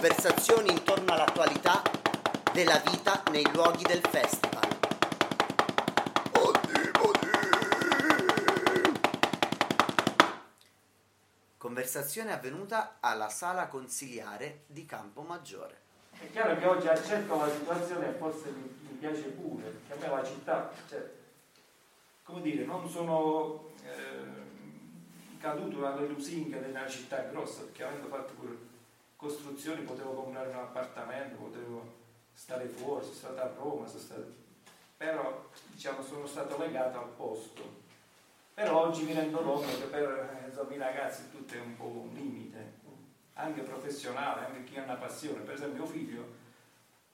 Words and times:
conversazioni 0.00 0.70
intorno 0.70 1.12
all'attualità 1.12 1.82
della 2.52 2.80
vita 2.88 3.20
nei 3.32 3.44
luoghi 3.52 3.82
del 3.82 4.00
festival. 4.00 4.78
Conversazione 11.56 12.32
avvenuta 12.32 12.98
alla 13.00 13.28
sala 13.28 13.66
consiliare 13.66 14.62
di 14.66 14.86
Campo 14.86 15.22
Maggiore. 15.22 15.80
È 16.12 16.30
chiaro 16.30 16.56
che 16.56 16.66
oggi 16.66 16.86
accetto 16.86 17.36
la 17.36 17.50
situazione 17.50 18.10
e 18.10 18.12
forse 18.12 18.50
mi, 18.50 18.78
mi, 18.88 18.96
piace 19.00 19.22
pure, 19.22 19.64
perché 19.64 20.04
a 20.04 20.08
me 20.08 20.14
la 20.14 20.24
città, 20.24 20.70
cioè, 20.88 21.10
come 22.22 22.40
dire, 22.42 22.64
non 22.64 22.88
sono 22.88 23.72
eh, 23.82 25.38
caduto 25.40 25.84
alle 25.84 26.06
lusinghe 26.06 26.60
della 26.60 26.86
città 26.86 27.22
grossa, 27.22 27.62
perché 27.62 27.82
avendo 27.82 28.06
fatto 28.06 28.32
pure 28.34 28.67
costruzioni 29.18 29.82
potevo 29.82 30.12
comprare 30.12 30.48
un 30.50 30.58
appartamento, 30.58 31.42
potevo 31.42 31.96
stare 32.32 32.68
fuori, 32.68 33.02
sono 33.02 33.16
stato 33.16 33.40
a 33.40 33.52
Roma, 33.58 33.86
sono 33.88 34.00
stato... 34.00 34.32
però 34.96 35.50
diciamo 35.72 36.02
sono 36.04 36.26
stato 36.26 36.56
legato 36.56 36.98
al 37.00 37.08
posto. 37.08 37.86
Però 38.54 38.86
oggi 38.86 39.02
mi 39.02 39.12
rendo 39.12 39.38
conto 39.40 39.66
che 39.66 39.86
per 39.86 40.44
insomma, 40.46 40.74
i 40.74 40.78
ragazzi 40.78 41.30
tutto 41.30 41.54
è 41.54 41.60
un 41.60 41.76
po' 41.76 41.86
un 41.86 42.14
limite 42.14 42.76
anche 43.34 43.62
professionale, 43.62 44.46
anche 44.46 44.64
chi 44.64 44.78
ha 44.78 44.84
una 44.84 44.94
passione. 44.94 45.42
Per 45.42 45.54
esempio 45.54 45.82
mio 45.82 45.92
figlio 45.92 46.26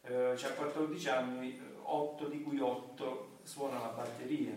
eh, 0.03 0.37
ha 0.43 0.51
14 0.53 1.09
anni, 1.09 1.61
8 1.83 2.29
di 2.29 2.43
cui 2.43 2.61
8 2.61 3.39
suona 3.45 3.79
la 3.79 3.89
batteria. 3.89 4.53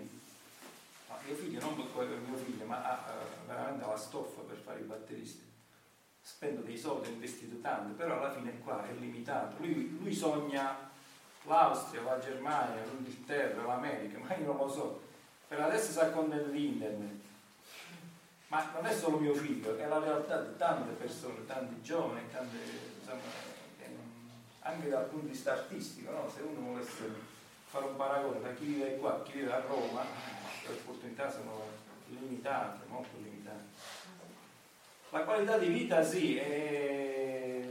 Ma 1.08 1.16
mio 1.26 1.36
figlio, 1.36 1.62
non 1.62 1.76
mio 1.76 2.38
figlio, 2.38 2.66
ma 2.66 2.84
ha 2.84 3.12
uh, 3.12 3.48
veramente 3.48 3.86
la 3.86 3.98
stoffa 3.98 4.42
per 4.42 4.58
fare 4.58 4.82
i 4.82 4.84
batteristi. 4.84 5.46
Spendo 6.28 6.62
dei 6.62 6.78
soldi, 6.78 7.08
ho 7.08 7.12
investito 7.12 7.60
tanto, 7.62 7.94
però 7.94 8.18
alla 8.18 8.34
fine 8.34 8.60
qua 8.60 8.86
è 8.86 8.92
limitato. 8.94 9.56
Lui, 9.60 9.98
lui 9.98 10.14
sogna 10.14 10.76
l'Austria, 11.44 12.02
la 12.02 12.20
Germania, 12.20 12.84
l'Inghilterra, 12.84 13.64
l'America, 13.64 14.20
ma 14.26 14.36
io 14.36 14.46
non 14.46 14.58
lo 14.58 14.70
so. 14.70 15.02
Per 15.48 15.60
adesso 15.60 15.92
si 15.92 16.00
accontenta 16.00 16.50
di 16.50 16.68
internet 16.68 17.26
ma 18.50 18.70
non 18.74 18.86
è 18.86 18.94
solo 18.94 19.18
mio 19.18 19.34
figlio, 19.34 19.78
è 19.78 19.88
la 19.88 20.00
realtà 20.00 20.42
di 20.42 20.56
tante 20.56 20.94
persone, 20.94 21.46
tanti 21.46 21.82
giovani, 21.82 22.22
tante, 22.32 22.58
insomma, 22.98 23.20
anche 24.62 24.90
dal 24.90 25.06
punto 25.06 25.26
di 25.26 25.32
vista 25.32 25.52
artistico, 25.52 26.12
no? 26.12 26.30
se 26.34 26.42
uno 26.42 26.72
volesse 26.72 27.12
fare 27.66 27.86
un 27.86 27.96
paragone 27.98 28.40
tra 28.40 28.54
chi 28.54 28.66
vive 28.66 28.98
qua 28.98 29.20
e 29.20 29.24
chi 29.24 29.38
vive 29.40 29.54
a 29.54 29.60
Roma, 29.60 30.02
le 30.66 30.74
opportunità 30.74 31.30
sono 31.30 31.66
limitate, 32.08 32.86
molto 32.88 33.18
limitate. 33.22 33.77
La 35.10 35.20
qualità 35.22 35.58
di 35.58 35.68
vita 35.68 36.04
sì, 36.04 36.36
è 36.38 37.62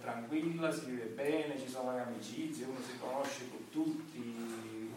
tranquilla, 0.00 0.72
si 0.72 0.86
vive 0.86 1.04
bene, 1.04 1.58
ci 1.60 1.68
sono 1.68 1.92
le 1.92 2.00
amicizie, 2.00 2.64
uno 2.64 2.78
si 2.80 2.98
conosce 2.98 3.50
con 3.50 3.68
tutti, 3.70 4.18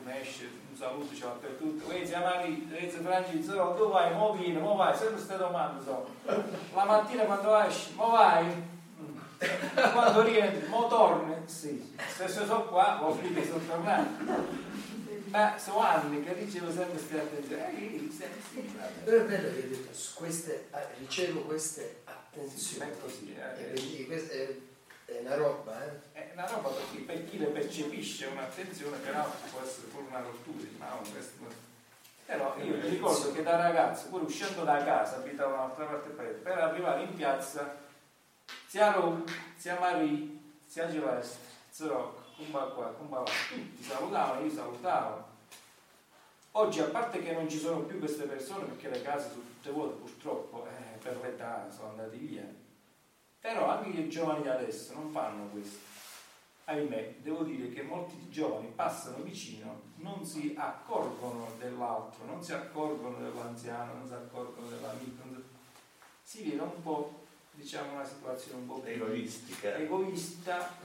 uno 0.01 0.09
esce 0.11 0.49
un 0.69 0.77
saluto 0.77 1.13
per 1.41 1.51
tutti. 1.59 1.83
Vedi, 1.85 2.05
chiamavi, 2.05 2.67
vedi 2.69 2.89
Franci, 2.89 3.43
so, 3.43 3.75
dove 3.77 3.91
vai, 3.91 4.13
mo 4.13 4.31
vieni, 4.31 4.59
mo 4.59 4.75
vai, 4.75 4.95
sempre 4.95 5.15
queste 5.15 5.35
domande 5.35 5.83
so. 5.83 6.07
La 6.73 6.85
mattina 6.85 7.23
quando 7.23 7.57
esci, 7.59 7.93
mo 7.95 8.09
vai? 8.11 8.71
Quando 9.91 10.21
rientri, 10.21 10.67
mo 10.69 10.87
torni? 10.87 11.35
Sì. 11.45 11.95
Se 12.15 12.29
sono 12.29 12.63
qua, 12.63 13.03
ho 13.03 13.11
finito 13.11 13.41
che 13.41 13.45
sono 13.45 13.61
tornato. 13.67 14.61
Ma 15.33 15.57
sono 15.57 15.79
anni 15.79 16.23
che 16.23 16.33
ricevo 16.33 16.71
sempre 16.71 16.91
queste 16.91 17.19
attenzioni. 17.19 18.07
Eh, 18.19 19.03
Però 19.03 19.17
è 19.17 19.25
bello 19.25 19.49
che 19.51 19.61
hai 19.63 19.67
detto, 19.67 19.89
queste, 20.13 20.67
ah, 20.69 20.87
ricevo 20.99 21.41
queste 21.41 22.01
attenzioni. 22.03 22.59
Sì, 22.59 22.79
è 22.79 22.99
così. 23.01 23.35
Eh. 23.35 23.63
E 23.63 23.71
quindi 23.73 24.05
queste, 24.05 24.61
è 25.05 25.19
una 25.21 25.33
roba, 25.33 25.83
eh? 25.85 26.11
È 26.11 26.29
una 26.33 26.45
roba 26.45 26.69
perché 26.69 26.97
per 26.99 27.27
chi 27.27 27.39
le 27.39 27.47
percepisce 27.47 28.27
un'attenzione, 28.27 28.97
peraltro 28.97 29.49
può 29.49 29.61
essere 29.65 29.87
pure 29.87 30.05
una 30.07 30.19
rottura, 30.19 30.67
ma 30.77 30.89
no, 30.89 31.01
questo... 31.11 31.71
Però 32.25 32.55
io 32.59 32.75
mi 32.75 32.89
ricordo 32.89 33.31
che 33.31 33.41
da 33.41 33.55
ragazzo, 33.55 34.09
pure 34.09 34.25
uscendo 34.25 34.63
da 34.63 34.83
casa, 34.83 35.15
abitavo 35.15 35.49
da 35.49 35.55
un'altra 35.55 35.85
parte 35.85 36.07
del 36.09 36.15
paese, 36.15 36.37
per 36.37 36.57
arrivare 36.59 37.03
in 37.05 37.15
piazza, 37.15 37.75
zia 38.67 38.91
Rom, 38.91 39.23
zia 39.57 39.79
Marie, 39.79 40.39
Celeste, 40.71 41.37
zia 41.71 41.87
Rocco, 41.87 42.22
cumba 42.43 42.63
qua, 42.65 42.85
cumba 42.87 43.19
là, 43.19 43.31
tutti 43.49 43.83
salutavano, 43.83 44.45
io 44.45 44.51
salutavo. 44.51 45.31
Oggi, 46.51 46.79
a 46.81 46.85
parte 46.85 47.19
che 47.19 47.31
non 47.31 47.49
ci 47.49 47.57
sono 47.57 47.79
più 47.79 47.97
queste 47.99 48.25
persone, 48.25 48.65
perché 48.65 48.89
le 48.89 49.01
case 49.01 49.29
sono 49.29 49.41
tutte 49.41 49.71
vuote, 49.71 49.95
purtroppo, 49.95 50.67
eh, 50.67 50.97
per 50.97 51.19
l'età 51.21 51.67
sono 51.75 51.89
andati 51.89 52.17
via, 52.17 52.45
però 53.39 53.69
anche 53.69 53.89
i 53.89 54.09
giovani 54.09 54.47
adesso 54.47 54.93
non 54.93 55.11
fanno 55.11 55.45
questo. 55.47 55.91
Ahimè, 56.65 57.15
devo 57.21 57.43
dire 57.43 57.69
che 57.73 57.81
molti 57.81 58.29
giovani 58.29 58.71
passano 58.73 59.17
vicino, 59.23 59.81
non 59.95 60.23
si 60.23 60.55
accorgono 60.57 61.51
dell'altro, 61.57 62.23
non 62.25 62.41
si 62.41 62.53
accorgono 62.53 63.17
dell'anziano, 63.17 63.95
non 63.95 64.07
si 64.07 64.13
accorgono 64.13 64.67
dell'amico. 64.69 65.23
Si 66.21 66.43
vive 66.43 66.61
un 66.61 66.81
po', 66.81 67.22
diciamo, 67.53 67.93
una 67.93 68.05
situazione 68.05 68.61
un 68.61 68.67
po' 68.67 68.83
egoistica, 68.85 69.75
egoista 69.77 70.77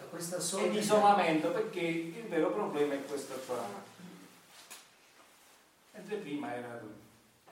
e 0.58 0.70
di 0.70 0.78
isolamento, 0.78 1.50
perché 1.50 1.80
il 1.80 2.26
vero 2.28 2.52
problema 2.52 2.94
è 2.94 3.04
questo 3.04 3.34
qua. 3.46 3.86
Mentre 5.92 6.16
prima 6.16 6.54
era 6.54 6.80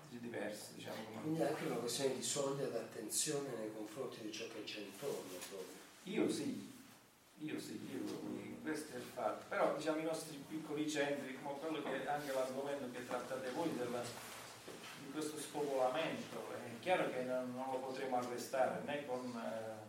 diverso. 0.09 0.71
Diciamo, 0.75 0.97
Quindi 1.23 1.43
anche 1.43 1.65
una 1.65 1.77
questione 1.77 2.15
di 2.15 2.23
soglia 2.23 2.67
d'attenzione 2.67 3.49
nei 3.59 3.73
confronti 3.75 4.21
di 4.23 4.33
ciò 4.33 4.45
che 4.53 4.65
c'è 4.65 4.81
intorno. 4.81 5.39
Proprio. 5.49 5.75
Io 6.05 6.31
sì, 6.31 6.73
io 7.39 7.61
sì, 7.61 7.81
io, 7.93 8.61
questo 8.63 8.95
è 8.95 8.97
il 8.97 9.05
fatto. 9.13 9.45
Però 9.49 9.75
diciamo 9.77 9.99
i 9.99 10.05
nostri 10.05 10.43
piccoli 10.49 10.89
centri, 10.89 11.39
come 11.43 11.59
quello 11.59 11.83
che 11.83 12.07
anche 12.07 12.33
l'argomento 12.33 12.91
che 12.93 13.07
trattate 13.07 13.51
voi 13.51 13.75
della, 13.77 14.03
questo 15.17 15.39
spopolamento, 15.39 16.53
è 16.53 16.79
chiaro 16.81 17.09
che 17.09 17.23
non, 17.23 17.55
non 17.55 17.71
lo 17.71 17.79
potremo 17.79 18.19
arrestare 18.19 18.83
né 18.85 19.07
con 19.07 19.25
eh, 19.35 19.85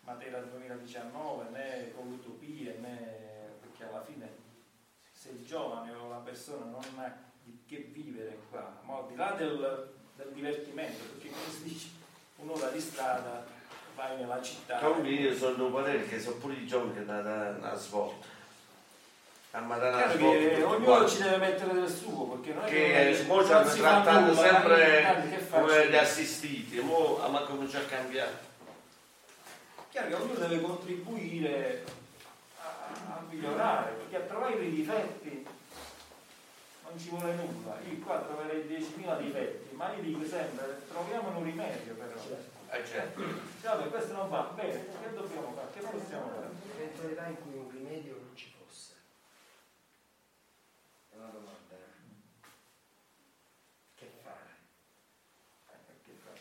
Matera 0.00 0.40
2019 0.40 1.50
né 1.50 1.92
con 1.94 2.08
l'utopia 2.08 2.72
né 2.80 3.54
perché 3.60 3.84
alla 3.84 4.02
fine 4.02 4.28
se 5.12 5.28
il 5.30 5.46
giovane 5.46 5.92
o 5.94 6.08
la 6.08 6.16
persona 6.16 6.64
non 6.64 6.82
ha 6.96 7.16
di 7.44 7.60
che 7.64 7.90
vivere 7.92 8.38
qua, 8.50 8.80
ma 8.82 8.96
al 8.96 9.06
di 9.06 9.14
là 9.14 9.30
del, 9.38 9.92
del 10.16 10.32
divertimento, 10.32 11.04
perché 11.12 11.30
come 11.30 11.52
si 11.52 11.62
dice, 11.62 11.88
un'ora 12.38 12.68
di 12.70 12.80
strada 12.80 13.46
vai 13.94 14.16
nella 14.16 14.42
città. 14.42 14.80
Io 14.80 15.32
sono 15.36 15.70
parere 15.70 16.08
che 16.08 16.18
sono 16.18 16.36
pure 16.38 16.54
i 16.54 16.66
giovani 16.66 16.92
che 16.92 17.04
danno 17.04 17.58
una 17.58 17.74
svolta. 17.76 18.26
A 19.56 20.16
che 20.16 20.62
ognuno 20.62 21.08
ci 21.08 21.22
deve 21.22 21.36
mettere 21.38 21.72
del 21.72 21.88
suo 21.88 22.24
perché 22.26 22.52
non 22.52 22.64
è 22.64 22.68
che, 22.68 23.16
che 23.16 23.24
molti 23.26 23.46
stanno 23.46 23.72
trattando 23.72 24.34
sempre 24.34 25.44
come 25.50 25.88
gli 25.88 25.96
assistiti, 25.96 26.78
ora 26.78 27.28
ma 27.28 27.40
comincia 27.40 27.78
a 27.78 27.84
cambiare. 27.84 28.38
Chiaro 29.88 30.08
che 30.08 30.14
ognuno 30.14 30.34
deve 30.34 30.60
contribuire 30.60 31.84
a, 32.58 33.14
a 33.14 33.22
migliorare, 33.30 33.92
perché 33.92 34.16
a 34.16 34.26
trovare 34.28 34.56
i 34.56 34.70
difetti 34.70 35.46
non 36.86 36.98
ci 36.98 37.08
vuole 37.08 37.34
nulla. 37.34 37.78
Io 37.88 38.04
qua 38.04 38.18
troverei 38.18 38.66
10.000 38.68 39.18
difetti, 39.20 39.74
ma 39.74 39.92
io 39.94 40.02
dico 40.02 40.24
sempre, 40.26 40.82
troviamo 40.88 41.36
un 41.36 41.44
rimedio 41.44 41.94
però. 41.94 42.12
Eh 42.68 42.84
certo. 42.84 43.22
Cioè, 43.62 43.88
questo 43.88 44.12
non 44.12 44.28
va 44.28 44.50
bene, 44.54 44.84
che 45.02 45.14
dobbiamo 45.14 45.54
fare? 45.54 45.68
Che 45.72 45.80
possiamo 45.80 46.30
fare? 46.34 46.48
Eventualità 46.76 47.26
in 47.26 47.36
cui 47.40 47.58
un 47.58 47.70
rimedio 47.70 48.18
non 48.22 48.36
ci 48.36 48.52
fosse. 48.54 48.92
È 51.10 51.15
una 51.26 51.32
domanda. 51.34 51.74
Che 53.94 54.06
fare? 54.22 54.50
Eh, 55.66 56.04
che 56.06 56.12
fare? 56.22 56.40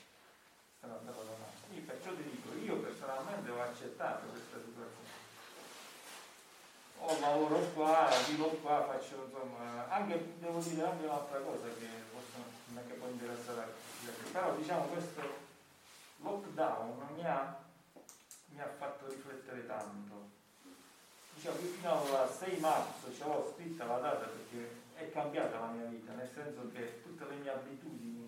Questa 0.80 0.86
è 0.86 1.02
una 1.02 1.12
domanda. 1.12 1.46
Io 1.74 1.82
perciò 1.82 2.14
ti 2.14 2.24
dico, 2.24 2.54
io 2.54 2.78
personalmente 2.78 3.50
ho 3.50 3.62
accettato 3.62 4.28
questa 4.28 4.58
situazione 4.58 5.14
ho 6.98 7.20
lavoro 7.20 7.60
qua, 7.74 8.10
vivo 8.28 8.48
qua, 8.64 8.86
faccio 8.86 9.26
insomma, 9.26 9.88
anche, 9.90 10.40
devo 10.40 10.60
dire 10.60 10.84
anche 10.84 11.06
un'altra 11.06 11.40
cosa 11.40 11.68
che 11.78 11.88
forse 12.12 12.38
non 12.68 12.84
è 12.84 12.88
che 12.88 12.94
può 12.94 13.08
interessare 13.08 13.74
però 14.32 14.54
diciamo 14.56 14.86
questo 14.86 15.22
lockdown 16.18 17.08
mi 17.16 17.26
ha, 17.26 17.58
mi 18.48 18.60
ha 18.60 18.68
fatto 18.78 19.08
riflettere 19.08 19.66
tanto. 19.66 20.25
Diciamo, 21.46 22.02
fino 22.02 22.18
al 22.18 22.32
6 22.32 22.60
marzo 22.60 23.14
ce 23.14 23.24
l'ho 23.24 23.54
scritta 23.54 23.86
la 23.86 24.00
data 24.00 24.26
perché 24.26 24.82
è 24.96 25.12
cambiata 25.12 25.60
la 25.60 25.68
mia 25.68 25.86
vita, 25.86 26.12
nel 26.14 26.28
senso 26.34 26.72
che 26.74 27.04
tutte 27.04 27.24
le 27.26 27.36
mie 27.36 27.52
abitudini, 27.52 28.28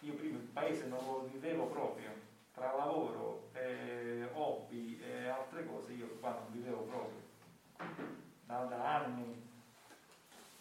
io 0.00 0.12
prima 0.12 0.36
il 0.36 0.44
paese 0.44 0.84
non 0.84 0.98
lo 1.02 1.26
vivevo 1.32 1.64
proprio, 1.64 2.10
tra 2.52 2.76
lavoro, 2.76 3.48
e 3.54 4.28
hobby 4.34 5.00
e 5.00 5.28
altre 5.28 5.66
cose 5.66 5.92
io 5.92 6.18
qua 6.20 6.32
non 6.32 6.52
vivevo 6.52 6.82
proprio 6.82 7.22
da, 8.44 8.64
da 8.64 8.96
anni. 8.96 9.42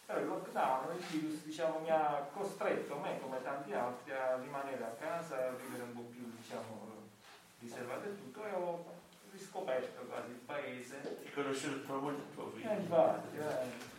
Però 0.05 0.19
il 0.19 0.27
lockdown, 0.27 0.95
il 0.95 1.03
virus 1.07 1.43
diciamo, 1.43 1.79
mi 1.79 1.89
ha 1.89 2.25
costretto 2.31 2.95
me 2.99 3.19
come 3.19 3.43
tanti 3.43 3.73
altri 3.73 4.13
a 4.13 4.37
rimanere 4.37 4.81
a 4.81 4.95
casa, 4.97 5.49
a 5.49 5.51
vivere 5.51 5.83
un 5.83 5.93
po' 5.93 6.09
più 6.09 6.23
diciamo, 6.37 7.01
riservato 7.59 8.05
e 8.05 8.17
tutto 8.17 8.45
e 8.45 8.53
ho 8.53 9.01
riscoperto 9.53 10.01
quasi 10.07 10.29
il 10.31 10.41
paese. 10.45 11.19
Hai 11.23 11.31
conosciuto 11.31 11.99
moglie 11.99 12.17
e 12.17 12.33
tuo 12.33 12.51
figlio. 12.51 12.69
Eh, 12.71 12.75
infatti, 12.75 13.37
eh. 13.37 13.91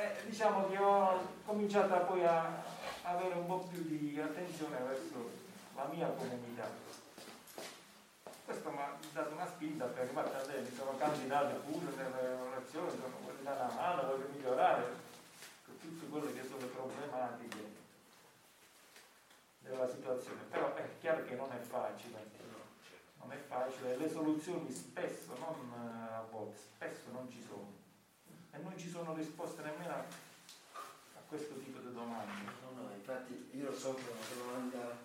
Eh, 0.00 0.24
diciamo 0.26 0.68
che 0.68 0.78
ho 0.78 1.20
cominciato 1.44 2.06
poi 2.06 2.24
a 2.24 2.62
avere 3.02 3.34
un 3.34 3.46
po' 3.46 3.58
più 3.58 3.82
di 3.82 4.18
attenzione 4.20 4.78
verso 4.78 5.30
la 5.74 5.88
mia 5.92 6.06
comunità. 6.06 6.70
Questo 8.44 8.70
mi 8.70 8.78
ha 8.78 8.96
dato 9.12 9.34
una 9.34 9.46
spinta 9.46 9.86
per 9.86 10.04
arrivare 10.04 10.34
a 10.36 10.40
te, 10.40 10.60
mi 10.60 10.74
sono 10.74 10.96
candidato 10.96 11.60
pure 11.60 11.94
nelle 11.96 12.34
orazioni, 12.34 12.90
sono 12.90 13.16
quelli 13.24 13.42
da 13.42 13.52
una 13.52 13.72
mano, 13.74 14.06
voglio 14.06 14.28
migliorare 14.32 14.82
per 15.64 15.74
tutte 15.80 16.08
quelle 16.08 16.32
che 16.32 16.46
sono 16.46 16.60
le 16.60 16.66
problematiche 16.66 17.70
della 19.60 19.88
situazione. 19.88 20.40
Però 20.50 20.74
è 20.74 20.88
chiaro 21.00 21.24
che 21.24 21.34
non 21.34 21.50
è 21.52 21.60
facile, 21.60 22.30
facile, 23.52 23.96
le 23.98 24.08
soluzioni 24.08 24.72
spesso, 24.72 25.36
non 25.38 25.70
eh, 25.76 26.14
a 26.14 26.24
volte, 26.30 26.58
spesso 26.74 27.12
non 27.12 27.28
ci 27.30 27.44
sono 27.46 27.80
e 28.50 28.58
non 28.58 28.76
ci 28.78 28.88
sono 28.88 29.14
risposte 29.14 29.62
nemmeno 29.62 29.92
a, 29.92 30.04
questo 31.28 31.54
tipo 31.58 31.78
di 31.78 31.92
domande. 31.92 32.32
No, 32.62 32.82
no, 32.82 32.90
infatti 32.94 33.50
io 33.52 33.64
lo 33.64 33.74
so 33.74 33.94
che 33.94 34.02
è 34.02 34.12
una 34.12 34.42
domanda 34.42 34.96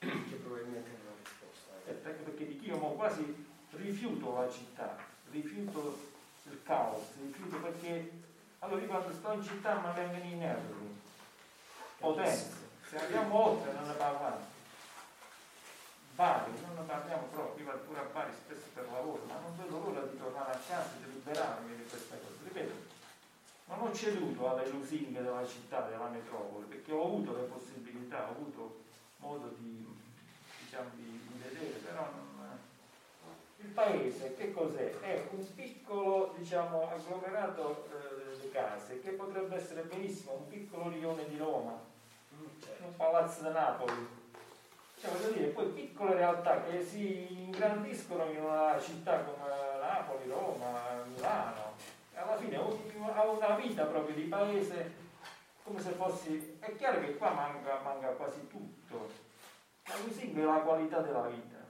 che 0.00 0.34
probabilmente 0.42 0.90
non 0.90 1.12
ha 1.12 1.22
risposta. 1.22 1.70
Eh. 1.84 1.92
Perché, 1.92 2.22
perché 2.22 2.46
di 2.46 2.66
io 2.66 2.78
quasi 2.78 3.46
rifiuto 3.70 4.34
la 4.34 4.50
città, 4.50 4.96
rifiuto 5.30 6.08
il 6.44 6.62
caos, 6.64 7.02
rifiuto 7.20 7.56
perché 7.58 8.10
allora 8.58 8.80
io 8.80 8.88
quando 8.88 9.12
sto 9.12 9.32
in 9.32 9.42
città 9.44 9.78
mi 9.78 9.94
vengono 9.94 10.24
i 10.24 10.34
nervi, 10.34 11.00
potenza, 11.98 12.56
se 12.88 12.96
andiamo 12.98 13.46
oltre 13.46 13.72
non 13.72 13.86
ne 13.86 13.94
parliamo. 13.94 14.58
Bari, 16.20 16.52
non 16.76 16.84
parliamo 16.84 17.28
proprio, 17.32 17.64
io 17.64 17.70
vado 17.70 17.84
pure 17.86 18.00
a 18.00 18.08
Bari 18.12 18.30
spesso 18.44 18.66
per 18.74 18.84
lavoro, 18.92 19.24
ma 19.26 19.40
non 19.40 19.56
vedo 19.56 19.78
l'ora 19.78 20.02
di 20.02 20.18
tornare 20.18 20.52
a 20.52 20.60
casa 20.68 20.90
e 20.92 21.06
di 21.06 21.12
liberarmi 21.14 21.74
di 21.74 21.86
questa 21.88 22.16
cosa. 22.16 22.36
Ripeto, 22.42 22.74
non 23.64 23.80
ho 23.80 23.94
ceduto 23.94 24.50
alle 24.50 24.68
lusinghe 24.68 25.22
della 25.22 25.46
città, 25.46 25.80
della 25.88 26.08
metropoli, 26.08 26.66
perché 26.66 26.92
ho 26.92 27.06
avuto 27.06 27.34
le 27.34 27.44
possibilità, 27.44 28.28
ho 28.28 28.32
avuto 28.32 28.82
modo 29.16 29.54
di, 29.56 29.86
diciamo, 30.62 30.90
di, 30.96 31.26
di 31.26 31.42
vedere, 31.42 31.78
però 31.78 32.02
non, 32.02 32.58
il 33.56 33.68
paese 33.68 34.34
che 34.36 34.52
cos'è? 34.52 35.00
È 35.00 35.26
un 35.30 35.54
piccolo 35.54 36.34
diciamo, 36.36 36.90
agglomerato 36.90 37.88
eh, 37.88 38.38
di 38.42 38.50
case 38.50 39.00
che 39.00 39.12
potrebbe 39.12 39.56
essere 39.56 39.84
benissimo 39.84 40.32
un 40.32 40.48
piccolo 40.48 40.90
rione 40.90 41.26
di 41.30 41.38
Roma, 41.38 41.80
mm, 42.34 42.46
certo. 42.62 42.84
un 42.84 42.96
palazzo 42.96 43.42
di 43.42 43.52
Napoli, 43.52 44.18
cioè, 45.00 45.10
voglio 45.12 45.32
dire, 45.32 45.46
poi 45.46 45.66
piccole 45.68 46.14
realtà 46.14 46.62
che 46.62 46.84
si 46.84 47.32
ingrandiscono 47.32 48.30
in 48.30 48.42
una 48.42 48.78
città 48.78 49.20
come 49.20 49.48
Napoli, 49.80 50.28
Roma, 50.28 51.02
Milano, 51.06 51.72
e 52.12 52.18
alla 52.18 52.36
fine 52.36 52.56
ha 52.56 53.24
una 53.24 53.56
vita 53.56 53.84
proprio 53.84 54.14
di 54.14 54.24
paese 54.24 54.92
come 55.62 55.80
se 55.80 55.92
fossi... 55.92 56.58
È 56.60 56.76
chiaro 56.76 57.00
che 57.00 57.16
qua 57.16 57.30
manca, 57.30 57.80
manca 57.80 58.08
quasi 58.08 58.46
tutto, 58.48 59.10
ma 59.86 59.94
così 60.04 60.34
è 60.34 60.40
la 60.42 60.60
qualità 60.60 61.00
della 61.00 61.28
vita, 61.28 61.64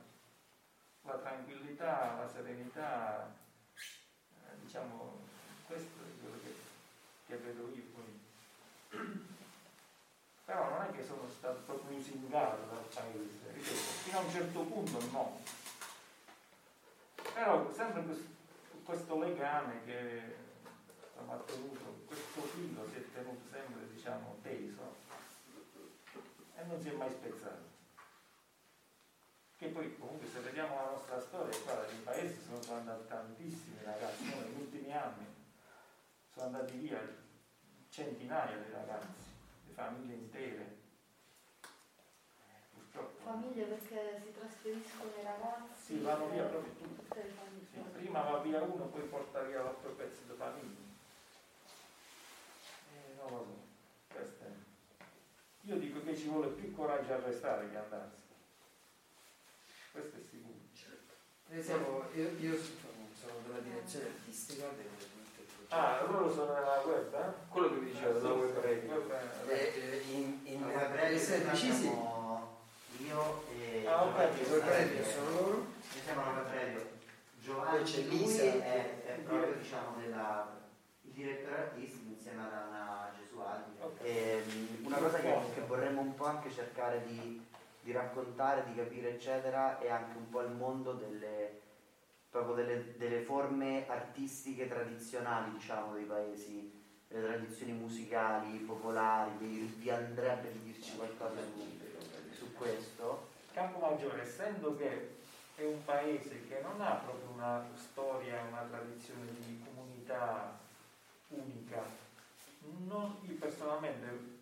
la 1.02 1.18
tranquillità, 1.18 2.16
la 2.18 2.28
serenità, 2.28 3.32
eh, 3.76 4.58
diciamo, 4.60 5.18
questo 5.68 6.00
è 6.02 6.20
quello 6.20 6.36
che, 6.42 6.54
che 7.28 7.36
vedo 7.36 7.70
io 7.74 7.89
però 10.50 10.68
non 10.68 10.82
è 10.82 10.90
che 10.90 11.04
sono 11.04 11.28
stato 11.28 11.60
proprio 11.60 11.96
lusingato 11.96 12.66
dal 12.66 12.82
paese, 12.92 13.52
ripeto, 13.52 13.76
fino 14.02 14.18
a 14.18 14.22
un 14.22 14.30
certo 14.32 14.60
punto 14.62 14.98
no. 15.12 15.40
Però 17.32 17.72
sempre 17.72 18.02
questo 18.82 19.16
legame 19.20 19.84
che 19.84 20.34
ha 21.14 21.36
tenuto, 21.46 22.02
questo 22.04 22.40
filo 22.40 22.84
si 22.90 22.96
è 22.96 23.12
tenuto 23.12 23.48
sempre 23.48 23.94
diciamo 23.94 24.38
teso 24.42 24.96
e 26.56 26.64
non 26.64 26.82
si 26.82 26.88
è 26.88 26.92
mai 26.94 27.10
spezzato. 27.10 27.68
Che 29.56 29.66
poi 29.68 29.96
comunque 29.98 30.26
se 30.26 30.40
vediamo 30.40 30.74
la 30.74 30.90
nostra 30.90 31.20
storia, 31.20 31.56
qua 31.60 31.86
in 31.92 32.02
paese 32.02 32.38
sono 32.42 32.76
andati 32.76 33.06
tantissimi 33.06 33.84
ragazzi, 33.84 34.24
negli 34.24 34.62
ultimi 34.62 34.92
anni 34.92 35.26
sono 36.34 36.46
andati 36.46 36.72
via 36.76 37.00
centinaia 37.88 38.56
di 38.56 38.72
ragazzi 38.72 39.29
famiglie 39.80 40.14
intere. 40.14 40.78
Purtroppo. 42.74 43.22
Famiglie 43.24 43.64
perché 43.64 44.20
si 44.22 44.32
trasferiscono 44.38 45.10
i 45.18 45.22
ragazzi? 45.22 45.82
Sì, 45.82 45.98
vanno 46.00 46.28
via 46.28 46.44
proprio 46.44 46.72
tutti. 46.74 47.20
Sì, 47.72 47.80
prima 47.92 48.20
va 48.22 48.38
via 48.38 48.60
uno, 48.60 48.86
poi 48.86 49.02
porta 49.02 49.42
via 49.42 49.62
l'altro 49.62 49.92
pezzo 49.92 50.20
di 50.26 50.36
famiglia. 50.36 50.88
Eh, 52.92 53.14
non 53.16 53.30
lo 53.30 53.44
so, 53.44 54.14
questo 54.14 54.44
è. 54.44 54.50
Io 55.62 55.76
dico 55.78 56.02
che 56.02 56.16
ci 56.16 56.28
vuole 56.28 56.48
più 56.48 56.74
coraggio 56.74 57.12
a 57.14 57.20
restare 57.20 57.70
che 57.70 57.76
andarsene. 57.76 58.28
Questo 59.92 60.16
è 60.16 60.20
sicuro. 60.20 60.58
Certo. 60.74 62.10
io, 62.14 62.28
io 62.38 62.56
sono 62.56 63.40
della 63.46 63.58
direzione 63.60 64.06
artistica 64.06 64.68
del 64.68 64.86
Ah, 65.72 66.04
loro 66.10 66.28
sono 66.32 66.52
nella 66.52 66.82
web, 66.84 67.14
eh? 67.14 67.32
Quello 67.48 67.68
che 67.68 67.74
vi 67.76 67.92
dicevo, 67.92 68.18
della 68.18 68.32
web 68.32 68.60
radio. 68.60 69.08
Eh, 69.46 69.54
eh, 69.54 70.02
in, 70.10 70.40
in 70.42 70.64
radio 70.68 71.16
siamo 71.16 72.58
io 72.98 73.44
e 73.52 73.86
ah, 73.86 74.02
ok, 74.02 74.50
web 74.50 74.64
radio 74.64 75.04
sono 75.04 75.30
loro. 75.30 75.56
Noi 75.56 76.02
siamo 76.02 76.22
la 76.22 76.40
web 76.40 76.52
radio. 76.52 76.88
Giovanni 77.40 77.84
c'è 77.84 78.00
Lisa 78.00 78.42
è, 78.42 79.04
è 79.04 79.18
proprio 79.24 79.52
diciamo 79.54 79.96
della, 80.00 80.58
il 81.02 81.12
direttore 81.12 81.56
artistico 81.56 82.14
insieme 82.14 82.42
ad 82.42 82.52
Anna 82.52 83.12
Gesualdi. 83.16 83.70
Okay. 83.80 84.06
E, 84.08 84.42
ehm, 84.44 84.86
una 84.86 84.96
cosa 84.96 85.18
che, 85.18 85.38
che, 85.54 85.60
vorremmo 85.60 86.00
un 86.00 86.14
po' 86.16 86.26
anche 86.26 86.50
cercare 86.50 87.04
di, 87.06 87.46
di 87.80 87.92
raccontare, 87.92 88.64
di 88.66 88.74
capire 88.74 89.10
eccetera, 89.10 89.78
è 89.78 89.88
anche 89.88 90.16
un 90.16 90.28
po' 90.30 90.40
il 90.40 90.50
mondo 90.50 90.94
delle 90.94 91.60
proprio 92.30 92.54
delle, 92.54 92.96
delle, 92.96 93.20
forme 93.22 93.86
artistiche 93.88 94.68
tradizionali, 94.68 95.52
diciamo, 95.52 95.94
dei 95.94 96.04
paesi, 96.04 96.72
delle 97.08 97.26
tradizioni 97.26 97.72
musicali, 97.72 98.58
popolari, 98.58 99.32
vi, 99.38 99.74
vi 99.78 99.90
andrebbe 99.90 100.52
di 100.52 100.62
dirci 100.72 100.96
qualcosa 100.96 101.40
su, 101.40 102.34
su 102.34 102.54
questo? 102.54 103.28
Campomaggiore, 103.52 104.22
essendo 104.22 104.76
che 104.76 105.16
è 105.56 105.64
un 105.64 105.84
paese 105.84 106.46
che 106.46 106.60
non 106.62 106.80
ha 106.80 106.94
proprio 106.94 107.30
una 107.34 107.66
storia, 107.74 108.42
una 108.48 108.66
tradizione 108.70 109.26
di 109.44 109.64
comunità 109.64 110.56
unica, 111.28 111.82
non, 112.86 113.16
io 113.22 113.34
personalmente 113.34 114.38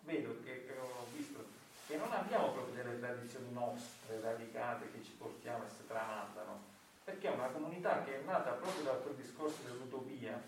vedo 0.00 0.36
che, 0.42 0.66
che 0.66 0.76
ho 0.78 1.06
visto 1.12 1.44
che 1.86 1.96
non 1.96 2.10
abbiamo 2.12 2.52
proprio 2.52 2.82
delle 2.82 2.98
tradizioni 2.98 3.52
nostre 3.52 4.20
radicate 4.20 4.90
che 4.90 5.04
ci 5.04 5.12
portiamo 5.12 5.64
e 5.64 5.68
si 5.68 5.86
tramandano 5.86 6.63
perché 7.04 7.28
è 7.28 7.34
una 7.34 7.48
comunità 7.48 8.02
che 8.02 8.20
è 8.20 8.24
nata 8.24 8.52
proprio 8.52 8.82
da 8.82 8.92
quel 8.92 9.14
discorso 9.14 9.58
dell'utopia, 9.66 10.40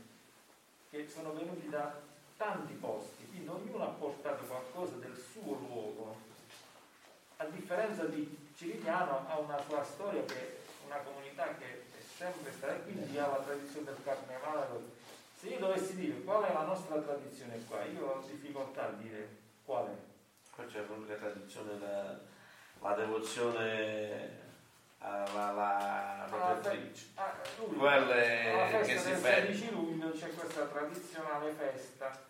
che 0.89 1.07
sono 1.09 1.35
venuti 1.35 1.69
da 1.69 2.01
tanti 2.37 2.73
posti, 2.75 3.27
quindi 3.27 3.49
ognuno 3.49 3.85
ha 3.85 3.89
portato 3.89 4.45
qualcosa 4.45 4.97
del 4.97 5.17
suo 5.17 5.55
luogo. 5.55 6.17
A 7.37 7.45
differenza 7.45 8.05
di 8.05 8.49
Cirigliano 8.57 9.27
ha 9.29 9.39
una 9.39 9.61
sua 9.69 9.85
storia 9.85 10.25
che 10.25 10.35
è 10.35 10.57
una 10.87 10.97
comunità 10.97 11.55
che 11.57 11.65
è 11.65 12.01
sempre 12.01 12.51
stata 12.53 12.75
quindi 12.77 13.19
ha 13.19 13.27
la 13.27 13.43
tradizione 13.45 13.87
del 13.87 14.03
carnevale. 14.03 15.05
Se 15.39 15.49
io 15.49 15.59
dovessi 15.59 15.97
dire 15.97 16.23
qual 16.23 16.45
è 16.45 16.53
la 16.53 16.65
nostra 16.65 16.99
tradizione 16.99 17.63
qua, 17.69 17.85
io 17.85 18.07
ho 18.07 18.25
difficoltà 18.27 18.89
a 18.89 18.93
dire 18.93 19.29
qual 19.67 19.89
è. 19.89 19.95
Qua 20.55 20.65
c'è 20.65 20.81
proprio 20.81 21.09
la 21.09 21.17
tradizione, 21.17 21.79
la, 21.79 22.19
la 22.81 22.95
devozione 22.95 24.46
alla, 25.11 26.25
alla 26.25 26.25
protettrice. 26.29 27.07
Ah, 27.15 27.35
Quelle 27.77 28.51
alla 28.53 28.67
festa 28.67 28.93
che 28.93 28.99
si 28.99 29.09
del 29.09 29.19
16 29.19 29.71
luglio 29.71 30.11
c'è 30.11 30.35
questa 30.35 30.65
tradizionale 30.65 31.53
festa 31.53 32.25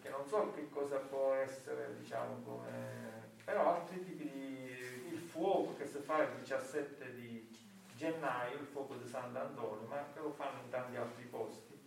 che 0.00 0.08
non 0.08 0.26
so 0.26 0.52
che 0.54 0.68
cosa 0.70 0.96
può 0.96 1.34
essere, 1.34 1.94
diciamo, 1.98 2.40
come... 2.44 3.32
però 3.44 3.74
altri 3.74 4.02
tipi 4.04 4.28
di... 4.28 5.12
il 5.12 5.18
fuoco 5.18 5.76
che 5.76 5.86
si 5.86 5.98
fa 5.98 6.22
il 6.22 6.30
17 6.40 7.14
di 7.14 7.48
gennaio, 7.94 8.58
il 8.58 8.66
fuoco 8.72 8.94
di 8.94 9.08
Sant'Antonio, 9.08 9.86
ma 9.86 10.04
che 10.14 10.20
lo 10.20 10.30
fanno 10.30 10.60
in 10.64 10.70
tanti 10.70 10.96
altri 10.96 11.24
posti. 11.24 11.78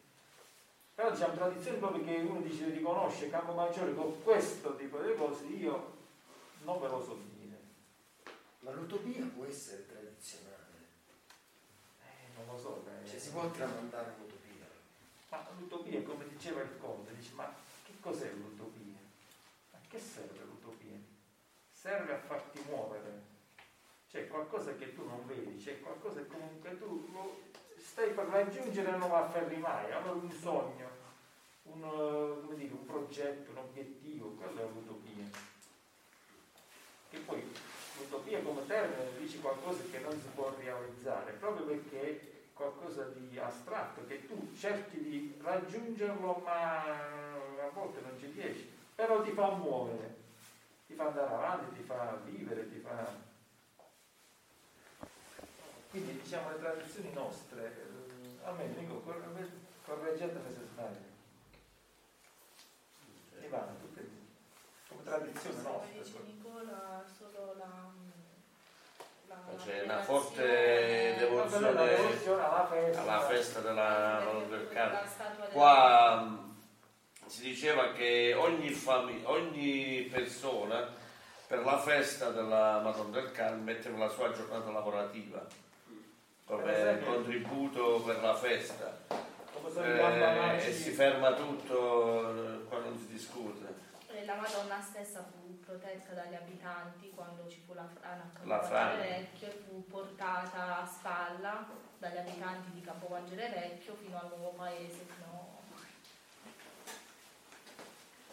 Però 0.94 1.10
diciamo 1.10 1.34
tradizioni 1.34 1.78
proprio 1.80 2.04
che 2.04 2.16
uno 2.18 2.42
dice 2.42 2.70
riconosce 2.70 3.30
Campo 3.32 3.54
Maggiore 3.54 3.96
con 3.96 4.22
questo 4.24 4.76
tipo 4.76 5.00
di 5.00 5.16
cose, 5.16 5.46
io 5.46 5.92
non 6.64 6.80
ve 6.80 6.88
lo 6.88 7.02
so 7.02 7.18
dire. 7.36 7.43
Ma 8.64 8.72
l'utopia 8.72 9.26
può 9.26 9.46
essere 9.46 9.86
tradizionale. 9.88 10.88
Eh, 12.02 12.38
non 12.38 12.46
lo 12.48 12.58
so. 12.58 12.86
Eh. 12.88 13.08
Cioè, 13.08 13.20
si 13.20 13.32
può 13.32 13.50
tramandare 13.52 14.14
l'utopia. 14.18 14.68
Ma 15.30 15.46
l'utopia, 15.58 16.02
come 16.04 16.28
diceva 16.30 16.62
il 16.62 16.78
Conte, 16.80 17.14
dice, 17.16 17.34
ma 17.34 17.54
che 17.86 17.94
cos'è 18.00 18.32
l'utopia? 18.32 18.98
A 19.72 19.78
che 19.88 20.00
serve 20.00 20.40
l'utopia? 20.46 20.98
Serve 21.72 22.14
a 22.14 22.20
farti 22.20 22.62
muovere. 22.68 23.32
Cioè, 24.10 24.28
qualcosa 24.28 24.76
che 24.76 24.94
tu 24.94 25.06
non 25.06 25.26
vedi, 25.28 25.62
c'è 25.62 25.82
qualcosa 25.82 26.22
che 26.22 26.28
comunque 26.28 26.78
tu 26.78 27.10
lo 27.12 27.42
stai 27.76 28.12
per 28.12 28.28
raggiungere 28.28 28.94
e 28.94 28.96
non 28.96 29.10
lo 29.10 29.16
afferri 29.16 29.58
mai, 29.58 29.92
allora 29.92 30.14
un 30.14 30.32
sogno, 30.32 30.90
un, 31.64 32.56
dire, 32.56 32.74
un 32.74 32.86
progetto, 32.86 33.52
un 33.52 33.58
obiettivo, 33.58 34.30
quello 34.30 34.62
è 34.62 34.72
l'utopia. 34.72 35.30
Che 37.10 37.18
poi 37.20 37.52
l'utopia 37.98 38.42
come 38.42 38.66
termine 38.66 39.18
dice 39.18 39.40
qualcosa 39.40 39.84
che 39.92 40.00
non 40.00 40.20
si 40.20 40.28
può 40.34 40.54
realizzare, 40.58 41.34
proprio 41.34 41.66
perché 41.66 42.02
è 42.02 42.20
qualcosa 42.54 43.04
di 43.06 43.38
astratto, 43.40 44.06
che 44.08 44.28
tu 44.28 44.54
cerchi 44.58 45.02
di 45.02 45.40
raggiungerlo 45.42 46.42
ma 46.44 46.84
a 46.84 47.70
volte 47.74 48.02
non 48.02 48.18
ci 48.20 48.32
riesci, 48.32 48.70
però 48.96 49.22
ti 49.22 49.32
fa 49.32 49.52
muovere, 49.52 50.16
ti 50.88 50.94
fa 50.94 51.08
andare 51.08 51.34
avanti, 51.34 51.76
ti 51.78 51.84
fa 51.84 52.20
vivere, 52.24 52.70
ti 52.70 52.80
fa... 52.80 53.32
Quindi 55.90 56.22
diciamo 56.22 56.50
le 56.50 56.60
tradizioni 56.60 57.14
nostre, 57.14 57.66
eh, 57.66 58.46
almeno 58.46 58.74
dico, 58.80 59.04
correggetemi 59.86 60.52
se 60.52 60.62
sbaglio. 60.72 61.12
Ivana, 63.42 63.76
tu 63.80 63.94
che 63.94 64.08
come 64.88 65.04
tradizione 65.04 65.62
nostra. 65.62 66.22
Nicola, 66.26 67.04
solo 67.06 67.23
la 67.23 67.23
c'è 69.64 69.84
una 69.84 70.02
forte 70.02 71.16
devozione 71.18 71.68
alla 71.70 72.68
festa, 72.68 73.02
alla 73.02 73.20
festa 73.22 73.60
della 73.60 74.22
Madonna 74.24 74.58
del 74.58 74.70
Carmine. 74.70 75.10
Qua 75.52 76.38
si 77.26 77.42
diceva 77.44 77.92
che 77.94 78.34
ogni, 78.38 78.70
famig- 78.70 79.26
ogni 79.28 80.10
persona 80.12 80.88
per 81.48 81.64
la 81.64 81.80
festa 81.80 82.30
della 82.30 82.80
Madonna 82.80 83.22
del 83.22 83.32
Carmine 83.32 83.74
metteva 83.74 83.98
la 83.98 84.10
sua 84.10 84.32
giornata 84.32 84.70
lavorativa 84.72 85.46
come 86.46 87.00
contributo 87.06 88.02
per 88.06 88.22
la 88.22 88.36
festa. 88.36 88.98
Eh, 89.78 90.58
e 90.58 90.74
si 90.74 90.92
ferma 90.92 91.32
tutto 91.34 92.66
qua 92.68 92.80
non 92.80 92.98
si 92.98 93.08
discute 93.08 93.83
la 94.26 94.36
Madonna 94.36 94.82
stessa 94.82 95.24
fu 95.24 95.60
protetta 95.60 96.14
dagli 96.14 96.36
abitanti 96.36 97.12
quando 97.14 97.48
ci 97.48 97.62
fu 97.66 97.74
la 97.74 97.88
frana 97.88 98.30
a 98.34 98.96
Vecchio 98.96 99.48
e 99.48 99.64
fu 99.66 99.86
portata 99.86 100.82
a 100.82 100.86
spalla 100.86 101.66
dagli 101.98 102.18
abitanti 102.18 102.72
di 102.72 102.82
Capovangere 102.82 103.50
Vecchio 103.50 103.96
fino 103.96 104.20
al 104.20 104.28
nuovo 104.28 104.50
paese. 104.56 105.06
Fino... 105.14 105.62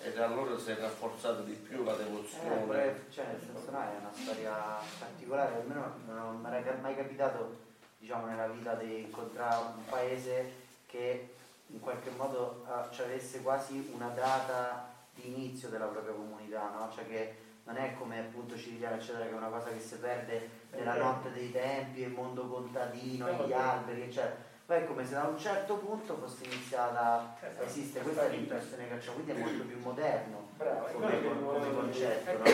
E 0.02 0.12
da 0.12 0.26
allora 0.26 0.58
si 0.58 0.70
è 0.70 0.76
rafforzata 0.76 1.40
di 1.42 1.52
più 1.52 1.84
la 1.84 1.94
devozione. 1.94 2.84
Eh, 2.84 3.10
cioè, 3.10 3.26
nel 3.26 3.40
senso, 3.40 3.70
no, 3.70 3.80
è 3.80 3.96
una 3.98 4.12
storia 4.12 4.54
particolare, 4.98 5.54
almeno 5.56 5.94
non 6.06 6.40
mi 6.40 6.56
era 6.56 6.74
mai 6.80 6.96
capitato 6.96 7.68
diciamo, 7.98 8.26
nella 8.26 8.48
vita 8.48 8.74
di 8.74 9.00
incontrare 9.00 9.62
un 9.76 9.84
paese 9.84 10.68
che 10.86 11.34
in 11.66 11.80
qualche 11.80 12.10
modo 12.10 12.64
uh, 12.66 12.92
ci 12.92 13.02
avesse 13.02 13.42
quasi 13.42 13.90
una 13.94 14.08
data 14.08 14.89
inizio 15.24 15.68
della 15.68 15.86
propria 15.86 16.14
comunità, 16.14 16.70
no? 16.70 16.90
cioè 16.92 17.06
che 17.06 17.34
non 17.64 17.76
è 17.76 17.94
come 17.98 18.18
appunto 18.18 18.56
Cirigliano 18.56 18.96
eccetera 18.96 19.24
che 19.24 19.30
è 19.30 19.34
una 19.34 19.48
cosa 19.48 19.70
che 19.70 19.80
si 19.80 19.96
perde 19.96 20.48
nella 20.72 20.94
notte 20.94 21.32
dei 21.32 21.52
tempi, 21.52 22.02
il 22.02 22.10
mondo 22.10 22.46
contadino, 22.46 23.30
gli 23.46 23.52
alberi 23.52 24.02
eccetera. 24.02 24.48
Poi 24.66 24.78
è 24.78 24.86
come 24.86 25.04
se 25.04 25.14
da 25.14 25.24
un 25.24 25.38
certo 25.38 25.76
punto 25.76 26.16
fosse 26.16 26.44
iniziata 26.44 27.00
a 27.00 27.36
esatto. 27.40 27.64
esistere, 27.64 28.04
questa 28.04 28.26
è 28.26 28.30
l'impressione 28.30 28.86
che 28.86 29.08
ho, 29.08 29.12
quindi 29.12 29.32
è 29.32 29.38
molto 29.38 29.64
più 29.64 29.78
moderno 29.80 30.48
come, 30.92 31.22
come 31.22 31.74
concetto. 31.74 32.32
No? 32.32 32.44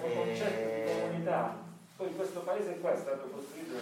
Come 0.00 0.14
concetto 0.14 0.84
di 0.84 1.00
comunità. 1.00 1.56
Poi 1.96 2.14
questo 2.14 2.40
paese 2.40 2.78
qua 2.80 2.92
è 2.92 2.96
stato 2.96 3.28
costruito 3.28 3.78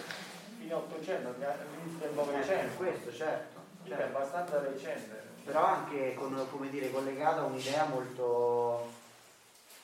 fino 0.59 0.77
all'800, 0.77 1.27
all'inizio 1.27 1.99
del 1.99 2.15
Novecento. 2.15 2.73
Eh, 2.73 2.77
questo 2.77 3.13
certo. 3.13 3.61
certo. 3.85 4.03
È 4.03 4.07
abbastanza 4.07 4.61
recente 4.61 5.34
però 5.45 5.65
anche 5.65 6.15
con, 6.15 6.47
come 6.51 6.71
dire, 6.71 6.91
collegata 6.91 7.43
a 7.43 7.45
un'idea 7.45 7.85
molto, 7.85 8.91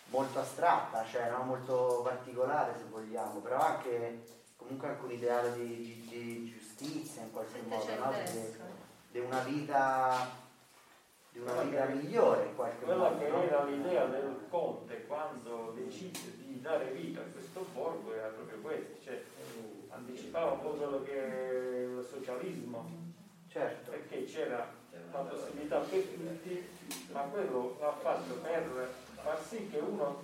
molto 0.07 0.39
astratta, 0.41 1.05
cioè 1.05 1.31
no? 1.31 1.43
molto 1.43 2.01
particolare 2.03 2.75
se 2.79 2.85
vogliamo, 2.91 3.41
però 3.41 3.61
anche 3.61 4.25
comunque 4.57 4.89
anche 4.89 5.05
un 5.05 5.13
ideale 5.13 5.53
di, 5.55 5.67
di, 5.67 6.07
di 6.09 6.51
giustizia 6.51 7.23
in 7.23 7.31
qualche 7.31 7.61
modo, 7.67 7.95
no? 7.97 8.13
di, 8.13 8.57
di, 9.11 9.19
una 9.19 9.41
vita 9.41 10.49
di 11.33 11.39
una 11.39 11.63
vita 11.63 11.85
migliore 11.85 12.47
in 12.47 12.57
qualche 12.57 12.85
Quella 12.85 13.11
modo. 13.11 13.17
Quella 13.17 13.39
che 13.39 13.47
era 13.47 13.65
l'idea 13.65 14.05
del 14.07 14.47
conte 14.49 15.07
quando 15.07 15.73
decise 15.77 16.37
di 16.37 16.61
dare 16.61 16.87
vita 16.87 17.21
a 17.21 17.25
questo 17.25 17.67
borgo 17.73 18.13
era 18.15 18.29
proprio 18.29 18.59
questo, 18.61 19.01
cioè 19.05 19.23
anticipava 19.91 20.53
un 20.53 20.61
po' 20.61 20.71
quello 20.71 21.03
che 21.03 21.13
è 21.13 21.83
il 21.83 22.07
socialismo. 22.11 23.09
Certo. 23.49 23.91
Perché 23.91 24.25
c'era 24.25 24.80
la 25.13 25.21
possibilità 25.21 25.79
per 25.79 26.03
tutti, 26.03 26.69
ma 27.13 27.21
quello 27.23 27.77
l'ha 27.81 27.93
fatto 27.93 28.35
per 28.35 28.93
far 29.23 29.43
sì 29.47 29.69
che 29.69 29.79
uno 29.79 30.23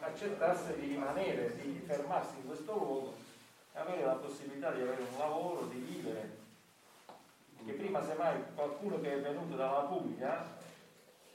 accettasse 0.00 0.78
di 0.78 0.86
rimanere, 0.86 1.56
di 1.56 1.82
fermarsi 1.84 2.36
in 2.36 2.46
questo 2.46 2.72
luogo 2.72 3.14
e 3.74 3.78
avere 3.78 4.04
la 4.04 4.14
possibilità 4.14 4.70
di 4.70 4.82
avere 4.82 5.02
un 5.02 5.18
lavoro, 5.18 5.66
di 5.66 5.78
vivere. 5.78 6.44
Che 7.64 7.72
prima 7.72 8.00
semmai 8.00 8.40
qualcuno 8.54 9.00
che 9.00 9.14
è 9.14 9.20
venuto 9.20 9.56
dalla 9.56 9.80
Puglia 9.80 10.54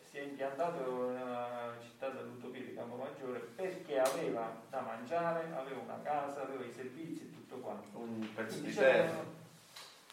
si 0.09 0.17
è 0.17 0.21
impiantato 0.21 1.09
nella 1.09 1.73
città 1.81 2.07
dell'Utopia 2.09 2.61
di 2.61 2.73
Campomaggiore 2.73 3.39
perché 3.39 4.00
aveva 4.00 4.50
da 4.69 4.79
mangiare, 4.79 5.51
aveva 5.53 5.81
una 5.81 6.00
casa, 6.01 6.43
aveva 6.43 6.63
i 6.63 6.71
servizi 6.71 7.23
e 7.23 7.31
tutto 7.31 7.57
quanto. 7.57 7.97
Un 7.97 8.33
pezzo 8.33 8.59
di 8.59 8.73
terra. 8.73 9.39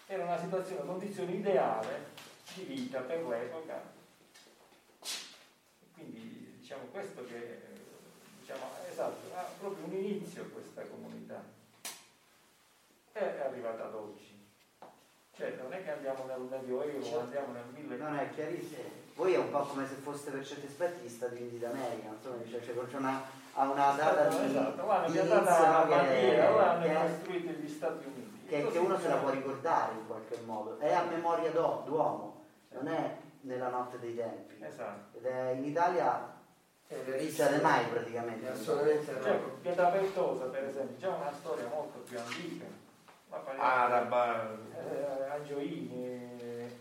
Era 0.07 0.25
una 0.25 0.39
situazione, 0.39 0.81
una 0.81 0.91
condizione 0.91 1.33
ideale 1.33 2.28
vita 2.65 3.01
per 3.01 3.27
l'epoca. 3.27 3.97
Quindi 5.95 6.57
diciamo 6.59 6.85
questo 6.93 7.25
che 7.27 7.69
diciamo, 8.41 8.65
esatto, 8.91 9.35
ha 9.35 9.47
proprio 9.59 9.85
un 9.85 9.93
inizio 9.93 10.49
questa 10.53 10.83
comunità. 10.83 11.43
È 13.13 13.41
arrivata 13.45 13.85
ad 13.85 13.95
oggi. 13.95 14.37
Cioè 15.37 15.57
non 15.63 15.73
è 15.73 15.85
che 15.85 15.91
andiamo 15.93 16.25
nel 16.25 16.41
Medioevo, 16.41 17.03
certo. 17.03 17.21
andiamo 17.21 17.53
nel 17.53 17.65
1000. 17.73 17.97
No, 17.97 18.09
no, 18.09 18.19
è 18.19 18.31
chiarissimo. 18.35 18.83
Voi 19.15 19.35
è 19.35 19.39
un 19.39 19.51
po' 19.51 19.61
come 19.61 19.87
se 19.87 19.95
foste 19.95 20.31
per 20.31 20.47
certi 20.47 20.67
aspetti 20.67 21.07
gli 21.07 21.09
Stati 21.09 21.41
Uniti 21.41 21.59
d'America, 21.59 22.09
insomma, 22.09 22.37
cioè, 22.49 22.61
c'è 22.61 22.97
una, 22.97 23.23
ha 23.53 23.69
una 23.69 23.93
data 23.93 24.29
esatto, 24.29 24.43
di, 24.43 24.51
esatto. 24.51 24.85
Guarda, 24.85 25.07
di 25.07 25.19
inizio 25.19 25.35
data 25.35 25.79
no, 25.79 25.89
bandiera, 25.89 26.47
allora 26.47 26.71
hanno 26.71 27.01
costruito 27.01 27.51
gli 27.51 27.69
Stati 27.69 28.05
Uniti. 28.07 28.47
Che, 28.47 28.71
che 28.71 28.79
uno 28.79 28.99
se 28.99 29.09
la 29.09 29.17
può 29.17 29.31
ricordare 29.31 29.93
in 29.93 30.07
qualche 30.07 30.39
modo, 30.45 30.79
è 30.79 30.93
a 30.93 31.03
memoria 31.03 31.51
d'uomo 31.51 32.38
non 32.81 32.93
è 32.93 33.17
nella 33.43 33.69
notte 33.69 33.99
dei 33.99 34.15
tempi. 34.15 34.63
Esatto. 34.65 35.19
Ed 35.19 35.25
è 35.27 35.51
in 35.51 35.65
Italia 35.65 36.37
non 36.89 37.19
succede 37.21 37.61
mai 37.61 37.85
praticamente. 37.87 38.49
Assolutamente 38.49 39.13
no. 39.13 39.23
Cioè, 39.23 39.39
Pietra 39.61 39.91
Ventosa, 39.91 40.45
per 40.47 40.65
esempio, 40.65 40.97
c'è 40.97 41.15
una 41.15 41.33
storia 41.33 41.69
molto 41.69 41.99
più 41.99 42.19
antica. 42.19 42.65
Araba. 43.59 44.57
Eh, 44.75 45.29
Angioini, 45.31 46.73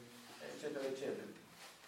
eccetera, 0.55 0.85
eccetera. 0.85 1.27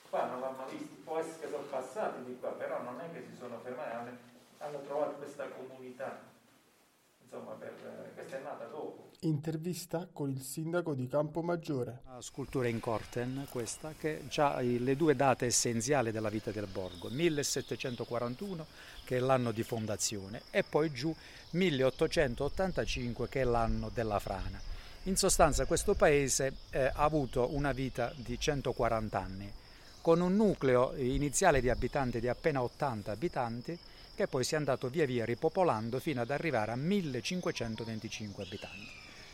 Qua 0.10 0.26
non 0.26 0.42
l'hanno 0.42 0.66
visto, 0.68 0.96
può 1.04 1.20
essere 1.20 1.40
che 1.40 1.48
sono 1.50 1.64
passati 1.70 2.24
di 2.26 2.38
qua, 2.40 2.50
però 2.52 2.82
non 2.82 3.00
è 3.00 3.14
che 3.14 3.24
si 3.30 3.36
sono 3.38 3.60
fermati, 3.64 3.96
hanno, 3.96 4.18
hanno 4.58 4.82
trovato 4.82 5.12
questa 5.14 5.48
comunità. 5.48 6.20
Insomma, 7.32 7.52
per, 7.54 8.12
questa 8.16 8.40
è 8.40 8.42
nata 8.42 8.66
dopo. 8.66 9.12
Intervista 9.22 10.08
con 10.12 10.32
il 10.32 10.42
sindaco 10.42 10.96
di 10.96 11.08
Campomaggiore. 11.08 12.02
Una 12.08 12.22
scultura 12.22 12.68
in 12.68 12.80
Corten, 12.80 13.46
questa, 13.52 13.94
che 13.96 14.24
ha 14.38 14.60
le 14.62 14.96
due 14.96 15.16
date 15.16 15.46
essenziali 15.46 16.10
della 16.12 16.30
vita 16.30 16.50
del 16.50 16.66
borgo, 16.66 17.10
1741 17.10 18.66
che 19.04 19.18
è 19.18 19.20
l'anno 19.20 19.52
di 19.52 19.62
fondazione 19.62 20.42
e 20.50 20.64
poi 20.64 20.92
giù 20.92 21.14
1885 21.52 23.30
che 23.30 23.42
è 23.42 23.44
l'anno 23.44 23.92
della 23.94 24.18
frana. 24.18 24.60
In 25.04 25.16
sostanza 25.16 25.66
questo 25.66 25.94
paese 25.94 26.54
eh, 26.72 26.86
ha 26.86 27.04
avuto 27.04 27.54
una 27.54 27.74
vita 27.74 28.12
di 28.16 28.40
140 28.40 29.20
anni, 29.20 29.54
con 30.02 30.20
un 30.22 30.36
nucleo 30.36 30.96
iniziale 30.96 31.62
di 31.62 31.70
abitanti 31.70 32.20
di 32.20 32.28
appena 32.28 32.64
80 32.64 33.12
abitanti 33.12 33.80
che 34.20 34.28
poi 34.28 34.44
si 34.44 34.54
è 34.54 34.58
andato 34.58 34.90
via 34.90 35.06
via 35.06 35.24
ripopolando 35.24 35.98
fino 36.02 36.20
ad 36.20 36.30
arrivare 36.30 36.74
a 36.74 36.76
1525 36.76 38.44
abitanti. 38.44 38.90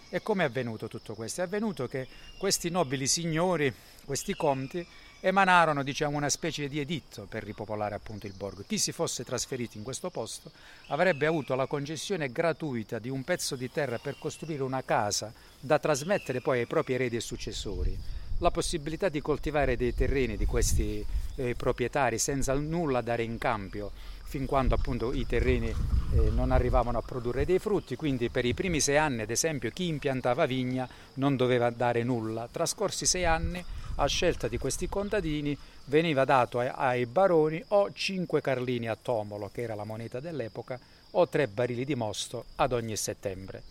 E 0.10 0.22
come 0.22 0.44
è 0.44 0.46
avvenuto 0.46 0.88
tutto 0.88 1.16
questo? 1.16 1.42
È 1.42 1.44
avvenuto 1.44 1.88
che 1.88 2.08
questi 2.38 2.70
nobili 2.70 3.08
signori, 3.08 3.74
questi 4.06 4.36
conti, 4.36 4.86
emanarono 5.22 5.82
diciamo, 5.82 6.16
una 6.16 6.30
specie 6.30 6.68
di 6.68 6.80
editto 6.80 7.26
per 7.28 7.44
ripopolare 7.44 7.96
appunto 7.96 8.28
il 8.28 8.34
borgo. 8.34 8.64
Chi 8.68 8.78
si 8.78 8.92
fosse 8.92 9.24
trasferito 9.24 9.76
in 9.76 9.84
questo 9.84 10.12
posto 10.12 10.52
avrebbe 10.90 11.26
avuto 11.26 11.56
la 11.56 11.66
concessione 11.66 12.32
gratuita 12.32 13.00
di 13.00 13.10
un 13.10 13.24
pezzo 13.24 13.56
di 13.56 13.72
terra 13.72 13.98
per 13.98 14.20
costruire 14.20 14.62
una 14.62 14.84
casa 14.84 15.34
da 15.60 15.80
trasmettere 15.80 16.42
poi 16.42 16.60
ai 16.60 16.68
propri 16.68 16.94
eredi 16.94 17.16
e 17.16 17.22
successori 17.22 17.98
la 18.40 18.52
possibilità 18.52 19.10
di 19.10 19.22
coltivare 19.22 19.78
dei 19.78 19.94
terreni 19.94 20.38
di 20.38 20.46
questi 20.46 21.06
eh, 21.36 21.56
proprietari 21.56 22.18
senza 22.18 22.54
nulla 22.54 23.02
dare 23.02 23.24
in 23.24 23.38
cambio 23.38 23.92
fin 24.36 24.46
quando 24.46 24.76
appunto 24.76 25.14
i 25.14 25.26
terreni 25.26 25.70
eh, 25.70 26.30
non 26.32 26.52
arrivavano 26.52 26.98
a 26.98 27.02
produrre 27.02 27.46
dei 27.46 27.60
frutti, 27.60 27.96
quindi 27.96 28.30
per 28.30 28.44
i 28.44 28.54
primi 28.54 28.82
sei 28.82 28.98
anni 28.98 29.22
ad 29.22 29.30
esempio 29.30 29.70
chi 29.70 29.88
impiantava 29.88 30.46
vigna 30.46 30.86
non 31.14 31.38
doveva 31.38 31.70
dare 31.70 32.04
nulla. 32.04 32.50
Trascorsi 32.52 33.06
sei 33.06 33.24
anni 33.24 33.64
a 33.96 34.06
scelta 34.08 34.50
di 34.50 34.58
questi 34.58 34.90
contadini 34.90 35.58
veniva 35.86 36.26
dato 36.26 36.60
ai, 36.60 36.70
ai 36.74 37.06
baroni 37.06 37.64
o 37.70 37.94
5 37.94 38.42
carlini 38.42 38.90
a 38.90 38.98
tomolo, 39.02 39.50
che 39.54 39.62
era 39.62 39.76
la 39.76 39.86
moneta 39.86 40.20
dell'epoca, 40.20 40.78
o 41.12 41.30
3 41.30 41.48
barili 41.48 41.86
di 41.86 41.96
mosto 41.96 42.46
ad 42.56 42.74
ogni 42.74 42.98
settembre. 42.98 43.62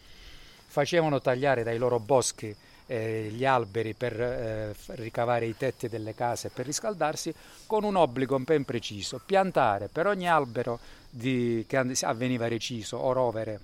Facevano 0.67 1.21
tagliare 1.21 1.63
dai 1.63 1.77
loro 1.77 1.99
boschi 1.99 2.57
eh, 2.87 3.31
gli 3.33 3.45
alberi 3.45 3.95
per 3.95 4.21
eh, 4.21 4.75
ricavare 4.97 5.47
i 5.47 5.57
tetti 5.57 5.89
delle 5.89 6.15
case 6.15 6.51
per 6.51 6.67
riscaldarsi, 6.67 7.35
con 7.67 7.85
un 7.85 7.97
obbligo 7.97 8.39
ben 8.39 8.65
preciso, 8.65 9.21
piantare 9.25 9.89
per 9.89 10.07
ogni 10.07 10.29
albero 10.29 10.79
di, 11.09 11.65
che 11.67 11.77
avveniva 11.77 12.49
reciso 12.49 12.97
o 12.97 13.13
rovere 13.13 13.61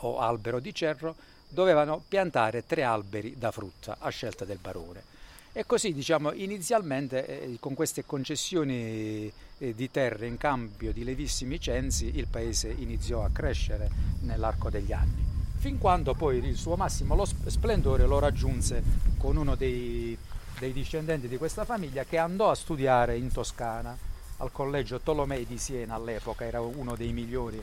o 0.00 0.18
albero 0.18 0.60
di 0.60 0.74
cerro, 0.74 1.14
dovevano 1.48 2.02
piantare 2.06 2.66
tre 2.66 2.82
alberi 2.82 3.34
da 3.36 3.50
frutta 3.50 3.96
a 3.98 4.08
scelta 4.10 4.44
del 4.44 4.58
barone. 4.58 5.16
E 5.52 5.64
così 5.66 5.92
diciamo 5.92 6.32
inizialmente 6.32 7.26
eh, 7.26 7.56
con 7.58 7.74
queste 7.74 8.04
concessioni 8.04 9.32
eh, 9.58 9.74
di 9.74 9.90
terre 9.90 10.26
in 10.26 10.36
cambio 10.36 10.92
di 10.92 11.02
levissimi 11.02 11.58
censi 11.58 12.16
il 12.16 12.28
paese 12.28 12.68
iniziò 12.68 13.24
a 13.24 13.30
crescere 13.30 13.90
nell'arco 14.20 14.70
degli 14.70 14.92
anni, 14.92 15.24
fin 15.58 15.78
quando 15.78 16.14
poi 16.14 16.38
il 16.38 16.56
suo 16.56 16.76
massimo 16.76 17.24
splendore 17.24 18.06
lo 18.06 18.18
raggiunse 18.18 18.82
con 19.18 19.36
uno 19.36 19.56
dei, 19.56 20.16
dei 20.58 20.72
discendenti 20.72 21.28
di 21.28 21.36
questa 21.36 21.64
famiglia 21.64 22.04
che 22.04 22.16
andò 22.16 22.50
a 22.50 22.54
studiare 22.54 23.16
in 23.16 23.30
Toscana 23.32 23.96
al 24.38 24.52
collegio 24.52 25.00
Tolomei 25.00 25.44
di 25.46 25.58
Siena 25.58 25.94
all'epoca, 25.94 26.44
era 26.44 26.60
uno 26.60 26.94
dei 26.94 27.12
migliori 27.12 27.62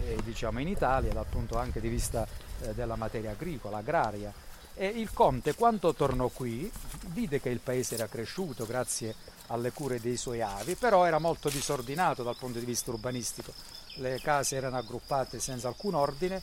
eh, 0.00 0.18
diciamo 0.24 0.60
in 0.60 0.68
Italia 0.68 1.12
dal 1.12 1.26
punto 1.28 1.58
anche 1.58 1.80
di 1.80 1.88
vista 1.88 2.26
eh, 2.62 2.74
della 2.74 2.96
materia 2.96 3.32
agricola, 3.32 3.78
agraria 3.78 4.32
e 4.78 4.88
il 4.88 5.10
conte, 5.10 5.54
quando 5.54 5.94
tornò 5.94 6.28
qui, 6.28 6.70
vide 7.06 7.40
che 7.40 7.48
il 7.48 7.60
paese 7.60 7.94
era 7.94 8.08
cresciuto 8.08 8.66
grazie 8.66 9.14
alle 9.46 9.72
cure 9.72 10.00
dei 10.00 10.18
suoi 10.18 10.42
avi, 10.42 10.74
però 10.74 11.06
era 11.06 11.18
molto 11.18 11.48
disordinato 11.48 12.22
dal 12.22 12.36
punto 12.36 12.58
di 12.58 12.66
vista 12.66 12.90
urbanistico. 12.90 13.54
Le 13.96 14.20
case 14.20 14.56
erano 14.56 14.76
aggruppate 14.76 15.40
senza 15.40 15.68
alcun 15.68 15.94
ordine, 15.94 16.42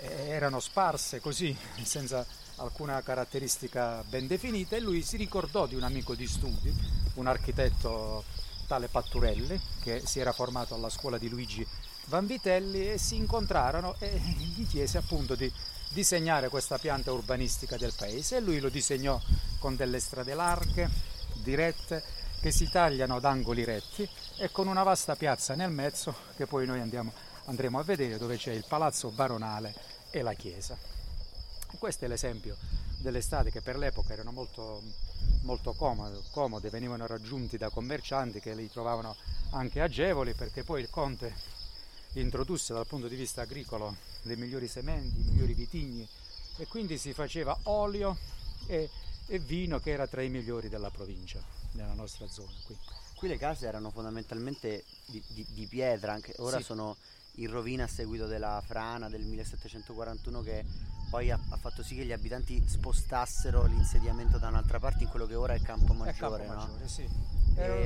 erano 0.00 0.60
sparse 0.60 1.20
così, 1.20 1.56
senza 1.82 2.24
alcuna 2.56 3.02
caratteristica 3.02 4.02
ben 4.08 4.26
definita, 4.26 4.76
e 4.76 4.80
lui 4.80 5.02
si 5.02 5.16
ricordò 5.16 5.66
di 5.66 5.74
un 5.74 5.82
amico 5.82 6.14
di 6.14 6.26
studi, 6.26 6.74
un 7.14 7.26
architetto 7.26 8.24
tale 8.66 8.88
Patturelli, 8.88 9.60
che 9.82 10.02
si 10.04 10.20
era 10.20 10.32
formato 10.32 10.74
alla 10.74 10.90
scuola 10.90 11.18
di 11.18 11.28
Luigi 11.28 11.66
Vanvitelli, 12.06 12.92
e 12.92 12.98
si 12.98 13.16
incontrarono 13.16 13.96
e 13.98 14.18
gli 14.18 14.66
chiese 14.66 14.98
appunto 14.98 15.34
di 15.34 15.52
disegnare 15.90 16.48
questa 16.48 16.78
pianta 16.78 17.12
urbanistica 17.12 17.76
del 17.76 17.92
paese. 17.96 18.36
E 18.36 18.40
lui 18.40 18.60
lo 18.60 18.68
disegnò 18.68 19.20
con 19.58 19.76
delle 19.76 20.00
strade 20.00 20.34
larghe, 20.34 20.88
dirette, 21.34 22.02
che 22.40 22.50
si 22.50 22.68
tagliano 22.70 23.16
ad 23.16 23.24
angoli 23.24 23.64
retti 23.64 24.08
e 24.36 24.50
con 24.52 24.68
una 24.68 24.82
vasta 24.82 25.16
piazza 25.16 25.54
nel 25.54 25.70
mezzo 25.70 26.14
che 26.36 26.46
poi 26.46 26.66
noi 26.66 26.80
andiamo, 26.80 27.12
andremo 27.46 27.78
a 27.78 27.82
vedere 27.82 28.18
dove 28.18 28.36
c'è 28.36 28.52
il 28.52 28.64
palazzo 28.66 29.10
baronale 29.10 29.74
e 30.10 30.22
la 30.22 30.34
chiesa. 30.34 30.76
Questo 31.78 32.04
è 32.04 32.08
l'esempio 32.08 32.56
delle 32.98 33.20
strade 33.20 33.50
che 33.50 33.60
per 33.60 33.76
l'epoca 33.76 34.12
erano 34.12 34.32
molto, 34.32 34.82
molto 35.42 35.72
comode, 35.74 36.22
comode, 36.30 36.70
venivano 36.70 37.06
raggiunti 37.06 37.56
da 37.56 37.70
commercianti 37.70 38.40
che 38.40 38.54
li 38.54 38.70
trovavano 38.70 39.16
anche 39.50 39.80
agevoli 39.80 40.34
perché 40.34 40.64
poi 40.64 40.80
il 40.80 40.90
conte 40.90 41.54
introdusse 42.14 42.72
dal 42.72 42.86
punto 42.86 43.08
di 43.08 43.16
vista 43.16 43.42
agricolo 43.42 43.94
le 44.22 44.36
migliori 44.36 44.68
sementi, 44.68 45.20
i 45.20 45.24
migliori 45.24 45.54
vitigni 45.54 46.06
e 46.56 46.66
quindi 46.66 46.98
si 46.98 47.12
faceva 47.12 47.56
olio 47.64 48.16
e, 48.66 48.88
e 49.26 49.38
vino 49.38 49.78
che 49.78 49.90
era 49.90 50.06
tra 50.06 50.22
i 50.22 50.30
migliori 50.30 50.68
della 50.68 50.90
provincia, 50.90 51.40
nella 51.72 51.92
nostra 51.92 52.26
zona 52.26 52.52
qui. 52.64 52.76
Qui 53.14 53.28
le 53.28 53.38
case 53.38 53.66
erano 53.66 53.90
fondamentalmente 53.90 54.84
di, 55.06 55.22
di, 55.28 55.46
di 55.48 55.66
pietra, 55.66 56.12
anche 56.12 56.34
ora 56.38 56.58
sì. 56.58 56.64
sono 56.64 56.96
in 57.36 57.50
rovina 57.50 57.84
a 57.84 57.88
seguito 57.88 58.26
della 58.26 58.62
frana 58.64 59.08
del 59.08 59.22
1741 59.22 60.40
che 60.42 60.64
poi 61.10 61.30
ha, 61.30 61.38
ha, 61.50 61.56
fatto 61.56 61.82
sì 61.82 61.94
che 61.94 62.04
gli 62.04 62.12
abitanti 62.12 62.66
spostassero 62.66 63.64
l'insediamento 63.64 64.38
da 64.38 64.48
un'altra 64.48 64.78
parte 64.78 65.04
in 65.04 65.08
quello 65.08 65.26
che 65.26 65.34
ora 65.34 65.54
è 65.54 65.60
Campo 65.60 65.92
Maggiore. 65.92 66.44
È 66.44 66.46
Campo 66.46 66.54
Maggiore, 66.54 66.82
no? 66.82 66.88
sì. 66.88 67.34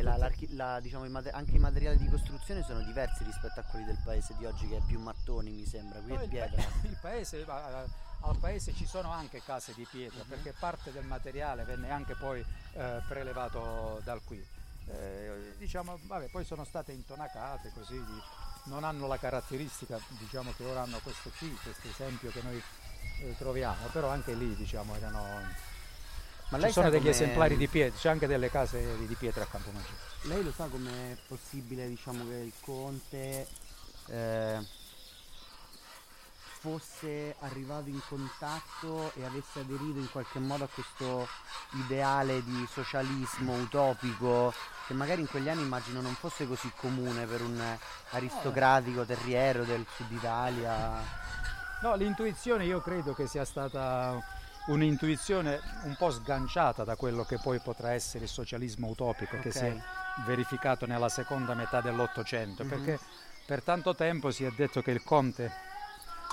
La, 0.03 0.31
la, 0.49 0.81
diciamo, 0.81 1.05
i 1.05 1.09
mater- 1.11 1.33
anche 1.33 1.55
i 1.55 1.59
materiali 1.61 1.97
di 1.97 2.09
costruzione 2.09 2.65
sono 2.65 2.83
diversi 2.83 3.23
rispetto 3.23 3.61
a 3.61 3.63
quelli 3.63 3.85
del 3.85 4.01
paese 4.03 4.35
di 4.37 4.45
oggi 4.45 4.67
che 4.67 4.79
è 4.79 4.81
più 4.85 4.99
mattoni 4.99 5.53
mi 5.53 5.65
sembra, 5.65 6.01
qui 6.01 6.15
no, 6.15 6.21
è 6.21 6.29
pietra. 6.29 6.61
Il, 6.83 6.99
paese, 7.01 7.47
al 7.47 8.37
paese 8.39 8.75
ci 8.75 8.85
sono 8.85 9.13
anche 9.13 9.41
case 9.45 9.73
di 9.75 9.87
pietra 9.89 10.23
uh-huh. 10.23 10.29
perché 10.29 10.53
parte 10.59 10.91
del 10.91 11.05
materiale 11.05 11.63
venne 11.63 11.91
anche 11.91 12.17
poi 12.17 12.45
eh, 12.73 13.01
prelevato 13.07 14.01
dal 14.03 14.21
qui. 14.25 14.45
Eh, 14.87 15.55
diciamo, 15.57 16.01
vabbè, 16.03 16.31
poi 16.31 16.45
sono 16.45 16.65
state 16.65 16.91
intonacate 16.91 17.71
così, 17.73 17.95
di, 17.95 18.21
non 18.65 18.85
hanno 18.85 19.07
la 19.07 19.19
caratteristica 19.19 19.99
diciamo, 20.19 20.53
che 20.57 20.65
ora 20.65 20.83
hanno 20.83 20.99
questo 21.03 21.31
qui, 21.39 21.57
questo 21.63 21.89
esempio 21.89 22.31
che 22.31 22.43
noi 22.43 22.63
eh, 23.23 23.35
troviamo, 23.39 23.87
però 23.93 24.09
anche 24.09 24.35
lì 24.35 24.55
diciamo, 24.55 24.95
erano 24.95 25.69
ma 26.51 26.59
lei 26.59 26.67
Ci 26.69 26.75
sono 26.75 26.91
degli 26.91 27.09
esemplari 27.09 27.57
di 27.57 27.69
pietra, 27.69 27.97
c'è 27.97 28.09
anche 28.09 28.27
delle 28.27 28.51
case 28.51 29.07
di 29.07 29.15
pietra 29.15 29.45
a 29.45 29.47
Campomaggiore. 29.47 29.95
Lei 30.23 30.43
lo 30.43 30.51
sa 30.51 30.67
com'è 30.67 31.17
possibile 31.29 31.87
diciamo, 31.87 32.27
che 32.27 32.35
il 32.35 32.53
conte 32.61 33.47
eh, 34.07 34.67
fosse 36.61 37.35
arrivato 37.41 37.89
in 37.89 38.01
contatto 38.07 39.13
e 39.15 39.25
avesse 39.25 39.61
aderito 39.61 39.99
in 39.99 40.11
qualche 40.11 40.39
modo 40.39 40.65
a 40.65 40.69
questo 40.69 41.27
ideale 41.87 42.45
di 42.45 42.69
socialismo 42.71 43.55
utopico 43.55 44.53
che 44.87 44.93
magari 44.93 45.23
in 45.23 45.27
quegli 45.27 45.49
anni 45.49 45.63
immagino 45.63 46.03
non 46.03 46.13
fosse 46.13 46.47
così 46.47 46.71
comune 46.77 47.25
per 47.25 47.41
un 47.41 47.59
aristocratico 48.11 49.07
terriero 49.07 49.65
del 49.65 49.87
sud 49.97 50.11
Italia. 50.13 51.03
No, 51.81 51.95
l'intuizione 51.95 52.67
io 52.67 52.83
credo 52.83 53.15
che 53.15 53.27
sia 53.27 53.47
stata 53.47 54.23
un'intuizione 54.67 55.59
un 55.85 55.97
po' 55.97 56.11
sganciata 56.11 56.85
da 56.85 56.95
quello 56.95 57.25
che 57.25 57.39
poi 57.39 57.59
potrà 57.61 57.93
essere 57.93 58.25
il 58.25 58.31
socialismo 58.31 58.89
utopico 58.89 59.37
okay. 59.37 59.41
che 59.41 59.51
si 59.51 59.65
è 59.65 59.77
verificato 60.27 60.85
nella 60.85 61.09
seconda 61.09 61.55
metà 61.55 61.81
dell'Ottocento, 61.81 62.65
mm-hmm. 62.65 62.85
perché 62.85 63.03
per 63.47 63.63
tanto 63.63 63.95
tempo 63.95 64.31
si 64.31 64.45
è 64.45 64.51
detto 64.51 64.83
che 64.83 64.91
il 64.91 65.03
Conte 65.03 65.70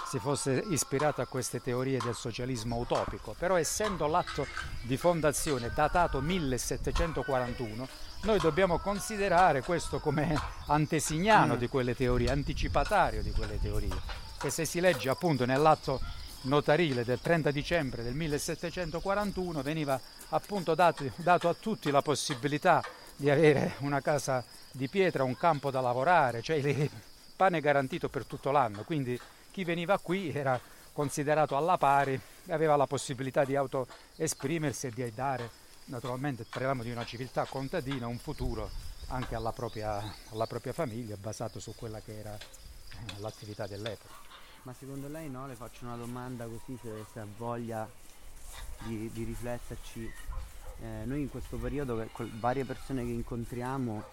si 0.08 0.20
fosse 0.20 0.64
ispirato 0.70 1.22
a 1.22 1.26
queste 1.26 1.62
teorie 1.62 2.00
del 2.02 2.16
socialismo 2.16 2.78
utopico, 2.78 3.36
però 3.38 3.58
essendo 3.58 4.08
l'atto 4.08 4.48
di 4.82 4.96
fondazione 4.96 5.70
datato 5.74 6.22
1741, 6.22 7.88
noi 8.22 8.40
dobbiamo 8.40 8.80
considerare 8.80 9.62
questo 9.62 10.00
come 10.00 10.34
antesignano 10.68 11.56
mm. 11.56 11.58
di 11.58 11.68
quelle 11.68 11.94
teorie, 11.94 12.32
anticipatario 12.32 13.22
di 13.22 13.32
quelle 13.32 13.60
teorie, 13.60 13.96
che 14.40 14.50
se 14.50 14.64
si 14.64 14.80
legge 14.80 15.10
appunto 15.10 15.46
nell'atto 15.46 16.00
notarile 16.44 17.04
del 17.04 17.20
30 17.20 17.52
dicembre 17.52 18.02
del 18.02 18.14
1741 18.14 19.62
veniva 19.62 20.00
appunto 20.30 20.74
dato, 20.74 21.04
dato, 21.18 21.50
a 21.50 21.54
tutti 21.54 21.92
la 21.92 22.02
possibilità 22.02 22.82
di 23.14 23.30
avere 23.30 23.74
una 23.80 24.00
casa 24.00 24.42
di 24.72 24.88
pietra, 24.88 25.26
un 25.26 25.36
campo 25.36 25.70
da 25.70 25.82
lavorare, 25.82 26.42
cioè 26.42 26.56
il 26.56 26.90
pane 27.36 27.60
garantito 27.60 28.08
per 28.08 28.26
tutto 28.26 28.52
l'anno, 28.52 28.84
quindi 28.84 29.20
chi 29.58 29.64
veniva 29.64 29.98
qui 29.98 30.32
era 30.32 30.62
considerato 30.94 31.58
alla 31.58 31.80
pari, 31.80 32.20
aveva 32.50 32.76
la 32.76 32.86
possibilità 32.86 33.44
di 33.44 33.56
autoesprimersi 33.56 34.86
e 34.86 34.92
di 34.92 35.12
dare, 35.12 35.50
naturalmente 35.86 36.46
parliamo 36.48 36.84
di 36.84 36.92
una 36.92 37.04
civiltà 37.04 37.44
contadina, 37.46 38.06
un 38.06 38.20
futuro 38.20 38.70
anche 39.08 39.34
alla 39.34 39.52
propria, 39.54 40.00
alla 40.30 40.46
propria 40.46 40.74
famiglia 40.74 41.18
basato 41.18 41.60
su 41.60 41.74
quella 41.74 42.02
che 42.02 42.20
era 42.20 42.38
l'attività 43.18 43.66
dell'epoca. 43.66 44.14
Ma 44.62 44.76
secondo 44.78 45.08
lei 45.08 45.28
no? 45.28 45.48
Le 45.48 45.56
faccio 45.56 45.86
una 45.86 45.96
domanda 45.96 46.46
così 46.46 46.78
se, 46.80 47.06
se 47.12 47.20
ha 47.20 47.26
voglia 47.36 47.90
di, 48.86 49.10
di 49.12 49.24
rifletterci. 49.24 50.14
Eh, 50.84 51.06
noi 51.06 51.22
in 51.22 51.32
questo 51.32 51.58
periodo 51.58 52.08
con 52.12 52.32
varie 52.36 52.64
persone 52.64 53.04
che 53.04 53.10
incontriamo, 53.10 54.04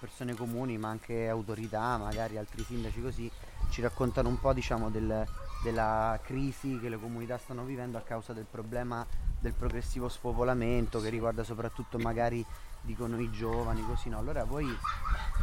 persone 0.00 0.34
comuni 0.34 0.78
ma 0.78 0.88
anche 0.88 1.28
autorità, 1.28 1.98
magari 1.98 2.38
altri 2.38 2.64
sindaci 2.64 3.02
così, 3.02 3.30
ci 3.72 3.80
raccontano 3.80 4.28
un 4.28 4.38
po' 4.38 4.52
diciamo 4.52 4.90
del, 4.90 5.26
della 5.62 6.20
crisi 6.22 6.78
che 6.78 6.90
le 6.90 6.98
comunità 6.98 7.38
stanno 7.38 7.64
vivendo 7.64 7.96
a 7.96 8.02
causa 8.02 8.34
del 8.34 8.44
problema 8.44 9.04
del 9.40 9.54
progressivo 9.54 10.10
spopolamento 10.10 11.00
che 11.00 11.08
riguarda 11.08 11.42
soprattutto 11.42 11.98
magari 11.98 12.44
dicono 12.82 13.18
i 13.18 13.30
giovani 13.30 13.82
così 13.86 14.10
no 14.10 14.18
allora 14.18 14.44
voi 14.44 14.68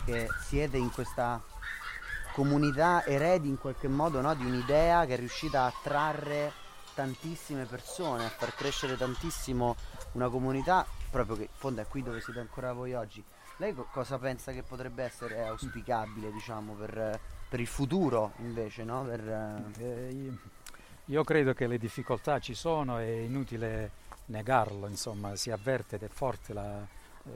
che 0.05 0.27
siete 0.45 0.77
in 0.77 0.91
questa 0.91 1.41
comunità 2.33 3.03
eredi 3.03 3.49
in 3.49 3.57
qualche 3.57 3.87
modo 3.87 4.21
no, 4.21 4.35
di 4.35 4.45
un'idea 4.45 5.07
che 5.07 5.15
è 5.15 5.17
riuscita 5.17 5.63
a 5.63 5.73
trarre 5.81 6.53
tantissime 6.93 7.65
persone, 7.65 8.25
a 8.25 8.29
far 8.29 8.53
crescere 8.53 8.95
tantissimo 8.95 9.75
una 10.11 10.29
comunità, 10.29 10.85
proprio 11.09 11.35
che 11.35 11.43
in 11.43 11.49
fondo 11.53 11.81
è 11.81 11.87
qui 11.87 12.03
dove 12.03 12.21
siete 12.21 12.39
ancora 12.39 12.73
voi 12.73 12.93
oggi. 12.93 13.23
Lei 13.57 13.73
co- 13.73 13.87
cosa 13.91 14.19
pensa 14.19 14.51
che 14.51 14.63
potrebbe 14.63 15.03
essere 15.03 15.45
auspicabile, 15.45 16.31
diciamo, 16.31 16.73
per, 16.73 17.19
per 17.49 17.59
il 17.59 17.67
futuro 17.67 18.33
invece, 18.37 18.83
no? 18.83 19.03
Per, 19.03 19.73
eh, 19.79 20.09
io, 20.11 20.37
io 21.05 21.23
credo 21.23 21.53
che 21.53 21.65
le 21.65 21.79
difficoltà 21.79 22.39
ci 22.39 22.53
sono, 22.53 22.97
è 22.97 23.09
inutile 23.09 23.91
negarlo, 24.25 24.87
insomma, 24.87 25.35
si 25.35 25.49
avverte 25.49 25.95
ed 25.95 26.03
è 26.03 26.07
forte 26.07 26.53
la, 26.53 26.85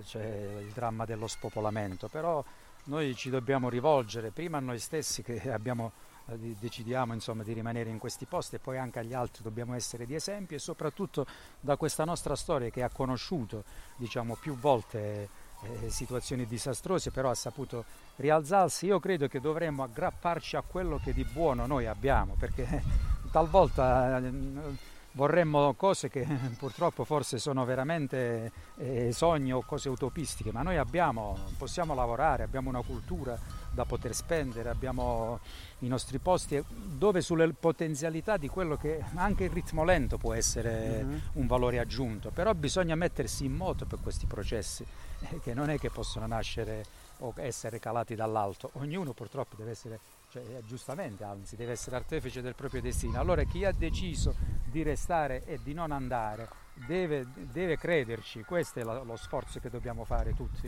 cioè, 0.05 0.59
il 0.61 0.71
dramma 0.71 1.05
dello 1.05 1.27
spopolamento, 1.27 2.07
però 2.07 2.43
noi 2.85 3.15
ci 3.15 3.29
dobbiamo 3.29 3.69
rivolgere 3.69 4.31
prima 4.31 4.57
a 4.57 4.61
noi 4.61 4.79
stessi 4.79 5.23
che 5.23 5.39
abbiamo, 5.51 5.91
eh, 6.27 6.37
decidiamo 6.59 7.13
insomma, 7.13 7.43
di 7.43 7.53
rimanere 7.53 7.89
in 7.89 7.97
questi 7.97 8.25
posti 8.25 8.55
e 8.55 8.59
poi 8.59 8.77
anche 8.77 8.99
agli 8.99 9.13
altri 9.13 9.41
dobbiamo 9.41 9.73
essere 9.73 10.05
di 10.05 10.15
esempio 10.15 10.55
e 10.55 10.59
soprattutto 10.59 11.25
da 11.59 11.75
questa 11.75 12.05
nostra 12.05 12.35
storia 12.35 12.69
che 12.69 12.83
ha 12.83 12.89
conosciuto 12.89 13.63
diciamo, 13.95 14.35
più 14.35 14.55
volte 14.55 15.41
eh, 15.63 15.89
situazioni 15.89 16.45
disastrose 16.45 17.11
però 17.11 17.29
ha 17.29 17.35
saputo 17.35 17.85
rialzarsi, 18.17 18.87
io 18.87 18.99
credo 18.99 19.27
che 19.27 19.39
dovremmo 19.39 19.83
aggrapparci 19.83 20.55
a 20.55 20.63
quello 20.65 20.99
che 21.03 21.13
di 21.13 21.23
buono 21.23 21.65
noi 21.65 21.87
abbiamo 21.87 22.35
perché 22.37 22.83
talvolta... 23.31 24.17
Eh, 24.17 24.91
vorremmo 25.13 25.73
cose 25.73 26.09
che 26.09 26.25
purtroppo 26.57 27.03
forse 27.03 27.37
sono 27.37 27.65
veramente 27.65 28.51
eh, 28.77 29.11
sogni 29.11 29.53
o 29.53 29.61
cose 29.61 29.89
utopistiche, 29.89 30.51
ma 30.51 30.61
noi 30.61 30.77
abbiamo, 30.77 31.37
possiamo 31.57 31.93
lavorare, 31.93 32.43
abbiamo 32.43 32.69
una 32.69 32.81
cultura 32.81 33.37
da 33.73 33.85
poter 33.85 34.13
spendere, 34.13 34.69
abbiamo 34.69 35.39
i 35.79 35.87
nostri 35.87 36.19
posti 36.19 36.63
dove 36.67 37.21
sulle 37.21 37.51
potenzialità 37.53 38.37
di 38.37 38.47
quello 38.47 38.77
che 38.77 39.03
anche 39.15 39.45
il 39.45 39.49
ritmo 39.49 39.83
lento 39.83 40.17
può 40.17 40.33
essere 40.33 41.03
mm-hmm. 41.03 41.19
un 41.33 41.47
valore 41.47 41.79
aggiunto, 41.79 42.29
però 42.29 42.53
bisogna 42.53 42.95
mettersi 42.95 43.45
in 43.45 43.53
moto 43.53 43.85
per 43.85 43.99
questi 44.01 44.25
processi 44.25 44.85
eh, 45.29 45.39
che 45.39 45.53
non 45.53 45.69
è 45.69 45.77
che 45.77 45.89
possono 45.89 46.27
nascere 46.27 46.85
o 47.19 47.33
essere 47.37 47.79
calati 47.79 48.15
dall'alto, 48.15 48.71
ognuno 48.73 49.13
purtroppo 49.13 49.55
deve 49.55 49.71
essere 49.71 49.99
cioè, 50.33 50.41
eh, 50.41 50.63
giustamente 50.65 51.23
anzi 51.23 51.55
deve 51.55 51.73
essere 51.73 51.95
artefice 51.95 52.41
del 52.41 52.55
proprio 52.55 52.81
destino. 52.81 53.19
Allora 53.19 53.43
chi 53.43 53.65
ha 53.65 53.71
deciso 53.71 54.35
di 54.65 54.81
restare 54.81 55.45
e 55.45 55.59
di 55.61 55.73
non 55.73 55.91
andare 55.91 56.47
deve, 56.73 57.27
deve 57.51 57.77
crederci, 57.77 58.43
questo 58.43 58.79
è 58.79 58.83
la, 58.83 59.03
lo 59.03 59.15
sforzo 59.15 59.59
che 59.59 59.69
dobbiamo 59.69 60.05
fare 60.05 60.33
tutti. 60.33 60.67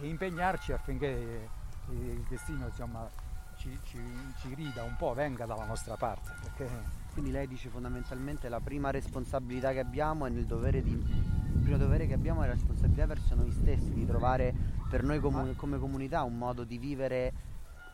E 0.00 0.06
impegnarci 0.06 0.72
affinché 0.72 1.48
il 1.90 2.24
destino 2.28 2.66
insomma, 2.66 3.08
ci, 3.56 3.78
ci, 3.84 3.98
ci 4.40 4.54
rida 4.54 4.82
un 4.82 4.96
po', 4.96 5.14
venga 5.14 5.46
dalla 5.46 5.64
nostra 5.64 5.96
parte. 5.96 6.30
Perché... 6.40 7.02
Quindi 7.12 7.30
lei 7.30 7.46
dice 7.46 7.68
fondamentalmente 7.68 8.48
la 8.48 8.58
prima 8.58 8.90
responsabilità 8.90 9.70
che 9.70 9.78
abbiamo 9.78 10.26
è 10.26 10.30
nel 10.30 10.46
dovere 10.46 10.82
di 10.82 10.90
il 10.90 11.60
primo 11.60 11.78
dovere 11.78 12.06
che 12.06 12.14
abbiamo 12.14 12.42
è 12.42 12.46
la 12.46 12.54
responsabilità 12.54 13.06
verso 13.06 13.34
noi 13.36 13.52
stessi, 13.52 13.92
di 13.92 14.04
trovare 14.04 14.52
per 14.90 15.04
noi 15.04 15.20
come, 15.20 15.54
come 15.54 15.78
comunità 15.78 16.22
un 16.24 16.36
modo 16.36 16.64
di 16.64 16.78
vivere 16.78 17.32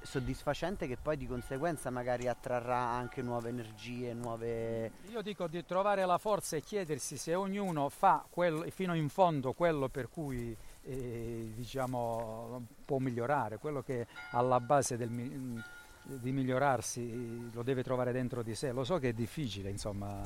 soddisfacente 0.03 0.87
che 0.87 0.97
poi 0.97 1.19
di 1.19 1.27
conseguenza 1.27 1.91
magari 1.91 2.27
attrarrà 2.27 2.79
anche 2.79 3.21
nuove 3.21 3.51
energie, 3.51 4.15
nuove... 4.15 4.93
Io 5.11 5.21
dico 5.21 5.47
di 5.47 5.65
trovare 5.65 6.07
la 6.07 6.17
forza 6.17 6.57
e 6.57 6.63
chiedersi 6.63 7.19
se 7.19 7.35
ognuno 7.35 7.89
fa 7.91 8.25
quello, 8.29 8.65
fino 8.71 8.95
in 8.95 9.11
fondo 9.11 9.53
quello 9.53 9.89
per 9.89 10.09
cui 10.09 10.57
eh, 10.91 11.53
diciamo, 11.55 12.67
può 12.85 12.99
migliorare, 12.99 13.59
quello 13.59 13.83
che 13.83 14.07
alla 14.33 14.59
base 14.61 14.97
del, 14.97 15.63
di 16.03 16.33
migliorarsi 16.33 17.51
lo 17.53 17.63
deve 17.63 17.83
trovare 17.83 18.13
dentro 18.13 18.43
di 18.43 18.55
sé. 18.55 18.73
Lo 18.73 18.85
so 18.85 18.99
che 18.99 19.11
è 19.11 19.13
difficile, 19.13 19.71
insomma, 19.71 20.21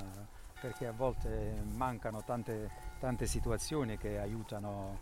perché 0.60 0.86
a 0.86 0.92
volte 0.92 1.62
mancano 1.74 2.24
tante, 2.24 2.70
tante 2.98 3.26
situazioni 3.26 3.98
che 3.98 4.18
aiutano, 4.18 4.98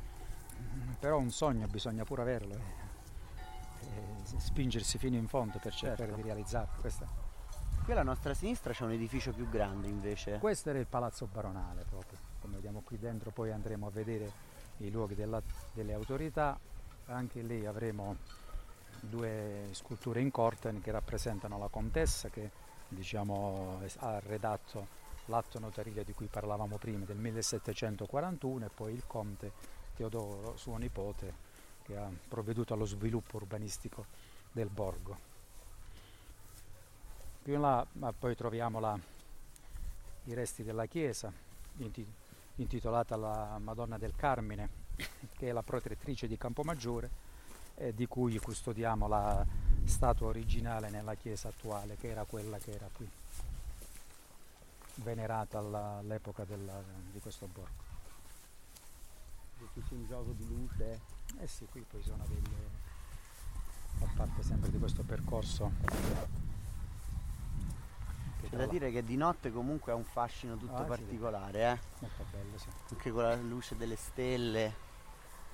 però 0.98 1.18
un 1.18 1.31
sogno 1.31 1.66
bisogna 1.68 2.05
pure 2.05 2.22
averlo. 2.22 2.55
Eh 2.55 2.90
spingersi 4.38 4.98
fino 4.98 5.16
in 5.16 5.29
fondo 5.29 5.59
per 5.59 5.72
cercare 5.72 6.09
certo. 6.09 6.16
di 6.16 6.22
realizzarlo. 6.22 6.81
Questa. 6.81 7.07
Qui 7.85 7.92
alla 7.92 8.05
nostra 8.05 8.33
sinistra 8.33 8.72
c'è 8.72 8.85
un 8.85 8.92
edificio 8.92 9.33
più 9.33 9.48
grande 9.48 9.88
invece. 9.88 10.38
Questo 10.38 10.70
era 10.70 10.79
il 10.79 10.87
palazzo 10.87 11.27
baronale 11.27 11.85
proprio, 11.88 12.18
come 12.40 12.55
vediamo 12.55 12.83
qui 12.83 12.96
dentro 12.96 13.31
poi 13.31 13.51
andremo 13.51 13.88
a 13.88 13.90
vedere 13.90 14.31
i 14.78 14.90
luoghi 14.90 15.14
della, 15.14 15.42
delle 15.72 15.92
autorità, 15.92 16.58
anche 17.06 17.40
lì 17.42 17.66
avremo 17.66 18.16
due 19.00 19.68
sculture 19.72 20.20
in 20.20 20.30
corten 20.30 20.80
che 20.80 20.90
rappresentano 20.90 21.58
la 21.58 21.68
contessa 21.68 22.28
che 22.28 22.50
diciamo, 22.88 23.80
ha 23.98 24.20
redatto 24.20 25.00
l'atto 25.26 25.58
notarile 25.58 26.04
di 26.04 26.12
cui 26.12 26.26
parlavamo 26.26 26.76
prima 26.78 27.04
del 27.04 27.16
1741 27.16 28.64
e 28.64 28.68
poi 28.68 28.92
il 28.92 29.04
conte 29.06 29.52
Teodoro, 29.94 30.56
suo 30.56 30.76
nipote, 30.76 31.50
che 31.82 31.96
ha 31.96 32.11
provveduto 32.28 32.74
allo 32.74 32.85
sviluppo 32.85 33.37
urbanistico 33.37 34.06
del 34.50 34.68
borgo. 34.68 35.30
Più 37.42 37.54
in 37.54 37.61
là 37.61 37.87
poi 38.18 38.35
troviamo 38.37 38.78
la, 38.80 38.98
i 40.24 40.35
resti 40.35 40.62
della 40.62 40.87
chiesa 40.87 41.32
intitolata 42.57 43.17
la 43.17 43.59
Madonna 43.59 43.99
del 43.99 44.15
Carmine, 44.15 44.69
che 45.37 45.49
è 45.49 45.53
la 45.53 45.62
protettrice 45.62 46.27
di 46.27 46.37
Campomaggiore, 46.37 47.11
eh, 47.77 47.95
di 47.95 48.07
cui 48.07 48.38
custodiamo 48.38 49.09
la 49.09 49.45
statua 49.85 50.29
originale 50.29 50.91
nella 50.91 51.15
chiesa 51.15 51.49
attuale, 51.49 51.97
che 51.97 52.09
era 52.09 52.25
quella 52.25 52.59
che 52.59 52.71
era 52.71 52.88
qui, 52.93 53.09
venerata 54.97 55.59
all'epoca 55.59 56.45
della, 56.45 56.83
di 57.11 57.21
questo 57.21 57.47
borgo. 57.47 57.91
C'è 59.75 59.95
un 59.95 60.07
gioco 60.07 60.33
di 60.33 60.47
luce 60.49 61.01
eh 61.38 61.47
sì, 61.47 61.67
qui 61.67 61.85
poi 61.88 62.03
sono 62.03 62.25
delle... 62.29 62.71
fa 63.99 64.07
parte 64.15 64.43
sempre 64.43 64.71
di 64.71 64.79
questo 64.79 65.03
percorso. 65.03 65.71
C'è 68.53 68.59
da 68.59 68.67
dire 68.67 68.91
che 68.91 69.03
di 69.03 69.17
notte 69.17 69.51
comunque 69.51 69.93
ha 69.93 69.95
un 69.95 70.05
fascino 70.05 70.59
tutto 70.59 70.77
ah, 70.77 70.83
particolare, 70.83 71.59
sì. 71.59 72.05
eh? 72.05 72.07
Molto 72.07 72.27
bello, 72.31 72.59
sì. 72.59 72.69
Anche 72.91 73.11
con 73.11 73.23
la 73.23 73.35
luce 73.37 73.79
delle 73.79 73.97
stelle, 73.97 74.75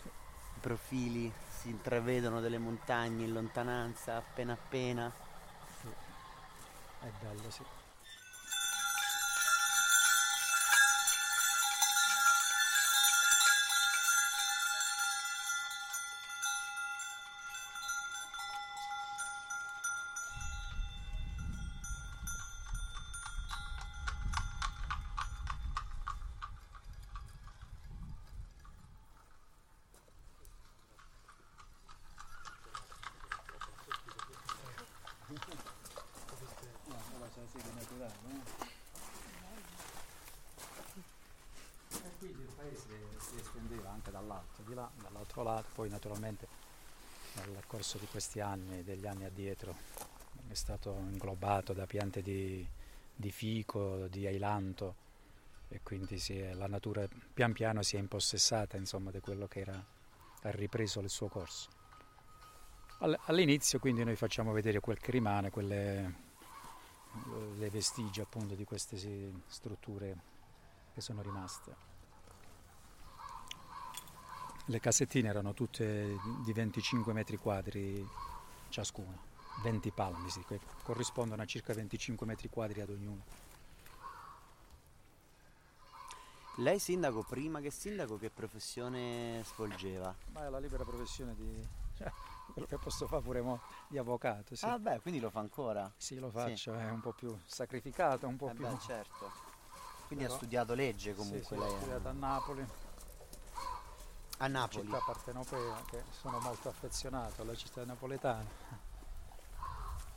sì. 0.02 0.08
i 0.08 0.58
profili, 0.58 1.32
si 1.48 1.68
intravedono 1.68 2.40
delle 2.40 2.58
montagne 2.58 3.22
in 3.22 3.32
lontananza, 3.32 4.16
appena 4.16 4.54
appena. 4.54 5.12
Sì. 5.80 5.86
È 7.02 7.10
bello, 7.20 7.50
sì. 7.50 7.62
Dall'alto, 44.10 44.62
di 44.62 44.74
là, 44.74 44.90
dall'altro 45.00 45.42
lato, 45.42 45.68
poi 45.74 45.88
naturalmente 45.88 46.46
nel 47.34 47.62
corso 47.66 47.98
di 47.98 48.06
questi 48.06 48.40
anni, 48.40 48.82
degli 48.82 49.06
anni 49.06 49.24
addietro, 49.24 49.74
è 50.48 50.54
stato 50.54 50.96
inglobato 50.98 51.72
da 51.72 51.86
piante 51.86 52.22
di, 52.22 52.66
di 53.14 53.30
fico, 53.30 54.06
di 54.08 54.26
ailanto 54.26 55.06
e 55.68 55.80
quindi 55.82 56.16
è, 56.16 56.54
la 56.54 56.66
natura 56.66 57.06
pian 57.34 57.52
piano 57.52 57.82
si 57.82 57.96
è 57.96 57.98
impossessata 57.98 58.76
insomma, 58.76 59.10
di 59.10 59.20
quello 59.20 59.46
che 59.46 59.60
era, 59.60 59.84
ha 60.42 60.50
ripreso 60.50 61.00
il 61.00 61.10
suo 61.10 61.28
corso. 61.28 61.68
All'inizio 63.26 63.78
quindi 63.78 64.02
noi 64.02 64.16
facciamo 64.16 64.50
vedere 64.52 64.80
quel 64.80 64.98
che 64.98 65.12
rimane, 65.12 65.50
quelle, 65.50 66.14
le 67.56 67.70
vestigia 67.70 68.22
appunto 68.22 68.54
di 68.54 68.64
queste 68.64 68.96
strutture 69.46 70.16
che 70.94 71.00
sono 71.00 71.22
rimaste. 71.22 71.87
Le 74.70 74.80
casettine 74.80 75.30
erano 75.30 75.54
tutte 75.54 76.18
di 76.44 76.52
25 76.52 77.14
metri 77.14 77.38
quadri 77.38 78.06
ciascuna, 78.68 79.16
20 79.62 79.90
palmi, 79.92 80.28
sì, 80.28 80.44
che 80.44 80.60
corrispondono 80.82 81.40
a 81.40 81.46
circa 81.46 81.72
25 81.72 82.26
metri 82.26 82.50
quadri 82.50 82.82
ad 82.82 82.90
ognuno. 82.90 83.22
Lei 86.56 86.78
sindaco, 86.78 87.22
prima 87.22 87.60
che 87.60 87.70
sindaco, 87.70 88.18
che 88.18 88.28
professione 88.28 89.42
svolgeva? 89.46 90.14
Ma 90.32 90.44
è 90.44 90.50
la 90.50 90.58
libera 90.58 90.84
professione 90.84 91.34
di... 91.34 91.66
Cioè, 91.96 92.12
quello 92.52 92.66
che 92.66 92.76
posso 92.76 93.06
fare 93.06 93.22
pure 93.22 93.40
mo, 93.40 93.60
di 93.86 93.96
avvocato, 93.96 94.54
sì. 94.54 94.66
Ah 94.66 94.78
beh, 94.78 95.00
quindi 95.00 95.18
lo 95.18 95.30
fa 95.30 95.40
ancora? 95.40 95.90
Sì, 95.96 96.18
lo 96.18 96.28
faccio, 96.30 96.74
sì. 96.74 96.78
è 96.78 96.90
un 96.90 97.00
po' 97.00 97.12
più 97.12 97.34
sacrificato, 97.46 98.28
un 98.28 98.36
po' 98.36 98.50
eh 98.50 98.54
più... 98.54 98.66
Beh, 98.66 98.78
certo 98.80 99.30
Quindi 100.08 100.24
Però- 100.24 100.34
ha 100.34 100.36
studiato 100.36 100.74
legge 100.74 101.14
comunque 101.14 101.56
sì, 101.56 101.62
lei. 101.62 101.76
studiato 101.76 102.08
a 102.08 102.12
Napoli, 102.12 102.66
A 104.40 104.46
Napoli. 104.46 104.84
città 104.84 105.02
partenopea, 105.04 105.82
che 105.90 106.02
sono 106.20 106.38
molto 106.38 106.68
affezionato 106.68 107.42
alla 107.42 107.54
città 107.56 107.84
napoletana. 107.84 108.46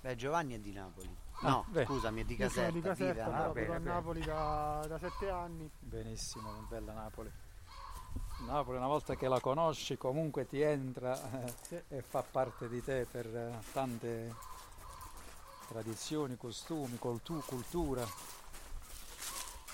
Beh, 0.01 0.15
Giovanni 0.15 0.53
è 0.55 0.60
di 0.60 0.71
Napoli. 0.71 1.15
Ah, 1.41 1.49
No, 1.49 1.65
beh. 1.69 1.86
scusami, 1.86 2.21
è 2.21 2.25
di 2.25 2.36
Io 2.36 2.49
sono 2.49 2.67
Caserta. 2.67 2.71
di 2.71 2.79
vive 2.81 2.89
Caserta, 2.89 3.23
a 3.23 3.29
però 3.29 3.38
Napoli. 3.45 3.62
vivo 3.62 3.73
a 3.73 3.79
bene. 3.79 3.93
Napoli 3.93 4.21
da, 4.21 4.86
da 4.88 4.99
sette 4.99 5.29
anni. 5.29 5.71
Benissimo, 5.79 6.51
bella 6.69 6.93
Napoli. 6.93 7.31
Napoli 8.45 8.77
una 8.77 8.88
volta 8.88 9.15
che 9.15 9.27
la 9.27 9.39
conosci 9.39 9.97
comunque 9.97 10.47
ti 10.47 10.62
entra 10.62 11.43
eh, 11.45 11.53
Sì. 11.62 11.81
e 11.89 12.01
fa 12.01 12.23
parte 12.23 12.67
di 12.67 12.84
te 12.84 13.05
per 13.10 13.25
eh, 13.27 13.60
tante 13.71 14.36
tradizioni, 15.67 16.38
costumi, 16.38 16.97
cultu- 16.97 17.43
cultura. 17.45 18.05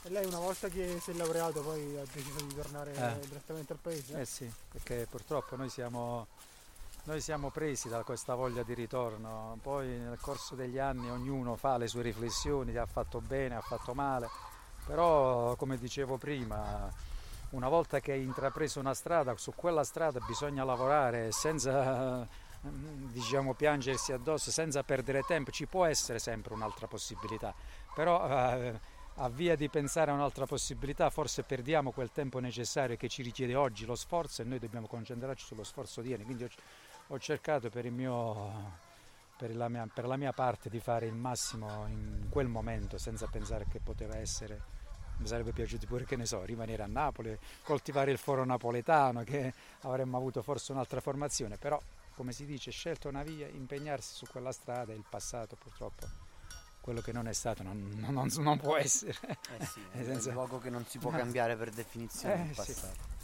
E 0.08 0.10
lei 0.10 0.26
una 0.26 0.39
volta 0.39 0.70
che 0.70 1.00
si 1.02 1.12
è 1.12 1.13
laureato 1.15 1.62
poi 1.62 1.98
ha 1.98 2.04
deciso 2.10 2.39
di 2.46 2.56
tornare 2.56 2.93
Eh. 2.93 3.28
direttamente 3.28 3.74
al 3.74 3.80
paese? 3.80 4.17
Eh 4.22 4.24
sì, 4.24 4.50
perché 4.72 5.06
purtroppo 5.10 5.58
noi 5.58 5.67
siamo, 5.67 6.28
noi 7.04 7.20
siamo 7.20 7.50
presi 7.50 7.89
da 7.89 8.04
questa 8.04 8.34
voglia 8.34 8.63
di 8.63 8.74
ritorno, 8.74 9.60
poi 9.62 9.88
nel 9.88 10.17
corso 10.22 10.56
degli 10.56 10.78
anni 10.78 11.10
ognuno 11.12 11.58
fa 11.58 11.76
le 11.76 11.88
sue 11.88 12.04
riflessioni, 12.04 12.74
ha 12.78 12.86
fatto 12.86 13.20
bene, 13.20 13.56
ha 13.56 13.62
fatto 13.62 13.93
male, 13.93 14.30
però 14.86 15.58
come 15.58 15.78
dicevo 15.78 16.15
prima, 16.15 16.89
una 17.50 17.67
volta 17.67 18.00
che 18.00 18.13
hai 18.13 18.24
intrapreso 18.24 18.80
una 18.80 18.93
strada, 18.93 19.36
su 19.36 19.52
quella 19.54 19.84
strada 19.84 20.22
bisogna 20.26 20.63
lavorare 20.63 21.34
senza 21.34 22.26
diciamo 22.62 23.56
piangersi 23.56 24.13
addosso, 24.13 24.52
senza 24.52 24.84
perdere 24.84 25.24
tempo, 25.24 25.52
ci 25.52 25.65
può 25.65 25.84
essere 25.84 26.20
sempre 26.20 26.54
un'altra 26.54 26.88
possibilità, 26.88 27.54
però 27.93 28.26
eh, 28.26 28.96
a 29.19 29.30
via 29.30 29.56
di 29.56 29.67
pensare 29.69 30.12
a 30.12 30.13
un'altra 30.13 30.45
possibilità 30.45 31.10
forse 31.10 31.43
perdiamo 31.43 31.91
quel 31.91 32.12
tempo 32.12 32.39
necessario 32.39 32.97
che 32.97 33.08
ci 33.08 33.23
richiede 33.23 33.56
oggi 33.56 33.86
lo 33.86 33.95
sforzo 33.95 34.41
e 34.41 34.45
noi 34.45 34.60
dobbiamo 34.60 34.88
concentrarci 34.88 35.45
sullo 35.45 35.63
sforzo 35.63 36.01
di 36.01 36.10
ieri, 36.10 36.23
quindi 36.23 36.47
ho, 37.08 37.19
cercato 37.19 37.69
per, 37.69 37.89
mio, 37.89 38.73
per, 39.36 39.56
la 39.56 39.69
mia, 39.69 39.88
per 39.91 40.06
la 40.06 40.17
mia 40.17 40.34
parte 40.34 40.69
di 40.69 40.80
fare 40.80 41.08
il 41.08 41.15
massimo 41.15 41.88
in 41.88 42.27
quel 42.30 42.47
momento 42.47 42.97
senza 42.97 43.27
pensare 43.27 43.65
che 43.69 43.80
poteva 43.80 44.17
essere 44.17 44.75
mi 45.17 45.25
sarebbe 45.25 45.51
piaciuto 45.51 45.88
pure, 45.88 46.06
che 46.06 46.15
ne 46.15 46.27
so, 46.27 46.43
rimanere 46.43 46.84
a 46.84 46.86
Napoli, 46.86 47.36
coltivare 47.63 48.12
il 48.12 48.19
foro 48.19 48.45
napoletano, 48.45 49.23
che 49.23 49.51
avremmo 49.82 50.15
avuto 50.15 50.43
forse 50.43 50.71
un'altra 50.73 51.01
formazione, 51.01 51.58
però 51.58 51.82
come 52.13 52.32
si 52.34 52.45
dice, 52.45 52.69
scelta 52.69 53.08
una 53.08 53.23
via, 53.23 53.47
impegnarsi 53.47 54.13
su 54.13 54.27
quella 54.27 54.51
strada, 54.51 54.93
il 54.93 55.03
passato 55.10 55.56
purtroppo, 55.56 56.26
quello 56.88 57.02
che 57.02 57.12
non 57.12 57.28
è 57.28 57.34
stato 57.34 57.63
non, 57.63 57.95
non- 57.97 58.30
non 58.38 58.58
può 58.60 58.78
essere. 58.78 59.12
Eh 59.58 59.65
sì, 59.65 59.84
è 59.91 60.06
senso- 60.06 60.30
un 60.30 60.36
luogo 60.36 60.58
che 60.58 60.69
non 60.69 60.86
si 60.86 61.00
può 61.00 61.12
cambiare 61.12 61.58
per 61.58 61.69
definizione 61.71 62.36
Eh, 62.36 62.47
il 62.47 62.50
sì. 62.52 62.56
passato. 62.56 63.15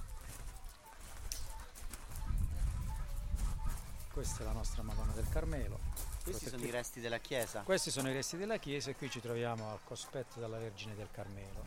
Questa 4.11 4.41
è 4.41 4.45
la 4.45 4.51
nostra 4.51 4.83
Madonna 4.83 5.13
del 5.13 5.29
Carmelo. 5.29 5.79
Questi 6.25 6.49
sono 6.49 6.61
i 6.65 6.71
resti 6.71 6.99
della 6.99 7.19
chiesa. 7.19 7.61
Questi 7.61 7.89
sono 7.89 8.09
i 8.09 8.13
resti 8.13 8.35
della 8.35 8.57
chiesa 8.57 8.89
e 8.91 8.95
qui 8.97 9.09
ci 9.09 9.21
troviamo 9.21 9.71
al 9.71 9.79
cospetto 9.85 10.41
della 10.41 10.57
Vergine 10.57 10.93
del 10.95 11.07
Carmelo. 11.09 11.63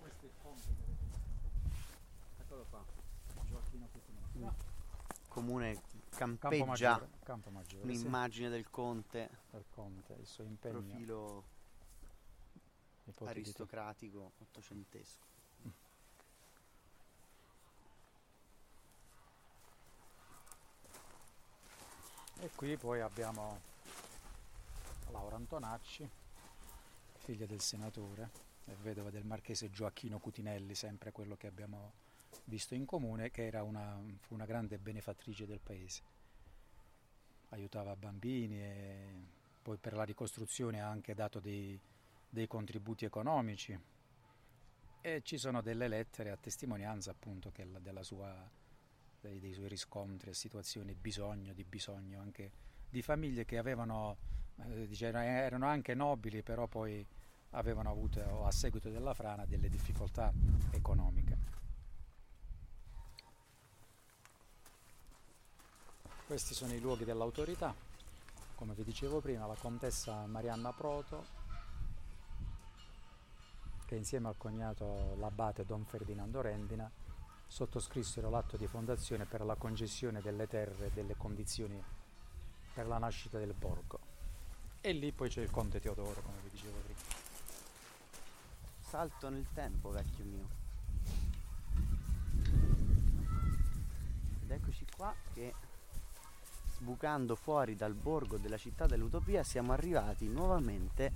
Questo 0.00 0.24
è 0.24 0.28
il 0.28 0.32
ponte. 0.40 0.68
Eccolo 2.40 2.64
qua. 2.70 2.82
Gioacchino 3.46 3.88
Cucino. 3.92 4.54
Comune 5.28 5.82
Campo 6.10 6.48
campeggia 6.48 6.64
Maggiore. 6.64 7.08
Campo 7.22 7.50
Maggiore. 7.50 7.94
sì, 7.94 8.00
un'immagine 8.00 8.48
del 8.48 8.68
conte, 8.70 9.30
del 9.50 9.64
Conte, 9.70 10.14
il 10.14 10.26
suo 10.26 10.44
impegno. 10.44 10.80
profilo 10.80 11.44
aristocratico 13.24 14.32
ottocentesco. 14.38 15.26
E 22.40 22.50
qui 22.54 22.76
poi 22.76 23.00
abbiamo 23.00 23.60
Laura 25.10 25.34
Antonacci, 25.36 26.08
figlia 27.16 27.46
del 27.46 27.60
senatore 27.60 28.30
e 28.64 28.76
vedova 28.80 29.10
del 29.10 29.24
marchese 29.24 29.70
Gioacchino 29.70 30.20
Cutinelli, 30.20 30.74
sempre 30.74 31.10
quello 31.10 31.36
che 31.36 31.48
abbiamo 31.48 31.92
visto 32.44 32.74
in 32.74 32.84
comune, 32.84 33.30
che 33.30 33.50
una, 33.62 34.00
fu 34.20 34.34
una 34.34 34.46
grande 34.46 34.78
benefattrice 34.78 35.46
del 35.46 35.60
paese. 35.60 36.02
Aiutava 37.50 37.96
bambini 37.96 38.60
e 38.60 39.26
poi 39.62 39.76
per 39.78 39.94
la 39.94 40.04
ricostruzione 40.04 40.80
ha 40.80 40.88
anche 40.88 41.14
dato 41.14 41.40
dei, 41.40 41.78
dei 42.28 42.46
contributi 42.46 43.04
economici 43.04 43.78
e 45.00 45.22
ci 45.22 45.38
sono 45.38 45.62
delle 45.62 45.88
lettere 45.88 46.30
a 46.30 46.36
testimonianza 46.36 47.10
appunto 47.10 47.50
sua 48.02 48.50
dei, 49.20 49.40
dei 49.40 49.52
suoi 49.52 49.68
riscontri 49.68 50.32
situazioni, 50.34 50.94
bisogno 50.94 51.52
di 51.52 51.64
bisogno 51.64 52.20
anche 52.20 52.50
di 52.88 53.02
famiglie 53.02 53.44
che 53.44 53.58
avevano, 53.58 54.16
eh, 54.56 54.88
erano 55.10 55.66
anche 55.66 55.94
nobili, 55.94 56.42
però 56.42 56.66
poi 56.66 57.06
avevano 57.50 57.90
avuto 57.90 58.44
a 58.44 58.50
seguito 58.50 58.90
della 58.90 59.14
frana 59.14 59.46
delle 59.46 59.68
difficoltà 59.68 60.32
economiche. 60.72 61.36
Questi 66.28 66.52
sono 66.52 66.74
i 66.74 66.78
luoghi 66.78 67.06
dell'autorità, 67.06 67.74
come 68.54 68.74
vi 68.74 68.84
dicevo 68.84 69.18
prima, 69.18 69.46
la 69.46 69.54
contessa 69.54 70.26
Marianna 70.26 70.74
Proto, 70.74 71.24
che 73.86 73.94
insieme 73.94 74.28
al 74.28 74.36
cognato 74.36 75.16
l'abate 75.16 75.64
Don 75.64 75.86
Ferdinando 75.86 76.42
Rendina 76.42 76.88
sottoscrissero 77.46 78.28
l'atto 78.28 78.58
di 78.58 78.66
fondazione 78.66 79.24
per 79.24 79.42
la 79.42 79.54
concessione 79.54 80.20
delle 80.20 80.46
terre 80.46 80.88
e 80.88 80.90
delle 80.90 81.16
condizioni 81.16 81.82
per 82.74 82.86
la 82.86 82.98
nascita 82.98 83.38
del 83.38 83.54
borgo. 83.54 83.98
E 84.82 84.92
lì 84.92 85.10
poi 85.12 85.30
c'è 85.30 85.40
il 85.40 85.50
conte 85.50 85.80
Teodoro, 85.80 86.20
come 86.20 86.36
vi 86.42 86.50
dicevo 86.50 86.76
prima. 86.76 86.98
Salto 88.80 89.30
nel 89.30 89.46
tempo, 89.54 89.88
vecchio 89.88 90.24
mio. 90.26 90.48
Ed 94.42 94.50
eccoci 94.50 94.86
qua 94.94 95.14
che 95.32 95.54
sbucando 96.78 97.34
fuori 97.34 97.74
dal 97.74 97.94
borgo 97.94 98.38
della 98.38 98.56
città 98.56 98.86
dell'Utopia 98.86 99.42
siamo 99.42 99.72
arrivati 99.72 100.28
nuovamente 100.28 101.12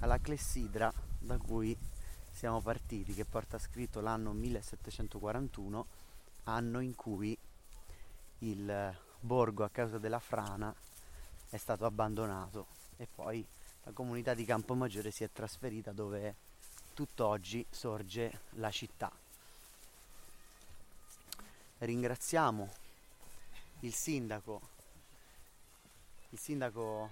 alla 0.00 0.18
clessidra 0.18 0.92
da 1.18 1.38
cui 1.38 1.76
siamo 2.30 2.60
partiti, 2.60 3.14
che 3.14 3.24
porta 3.24 3.58
scritto 3.58 4.00
l'anno 4.00 4.32
1741, 4.32 5.86
anno 6.44 6.80
in 6.80 6.94
cui 6.94 7.36
il 8.40 8.96
borgo 9.18 9.64
a 9.64 9.70
causa 9.70 9.98
della 9.98 10.20
frana 10.20 10.72
è 11.50 11.56
stato 11.56 11.84
abbandonato 11.84 12.66
e 12.96 13.08
poi 13.12 13.44
la 13.84 13.92
comunità 13.92 14.34
di 14.34 14.44
Campomaggiore 14.44 15.10
si 15.10 15.24
è 15.24 15.30
trasferita 15.32 15.92
dove 15.92 16.36
tutt'oggi 16.94 17.64
sorge 17.70 18.42
la 18.50 18.70
città. 18.70 19.10
Ringraziamo 21.78 22.68
il 23.80 23.94
sindaco, 23.94 24.60
il 26.30 26.38
sindaco 26.38 27.10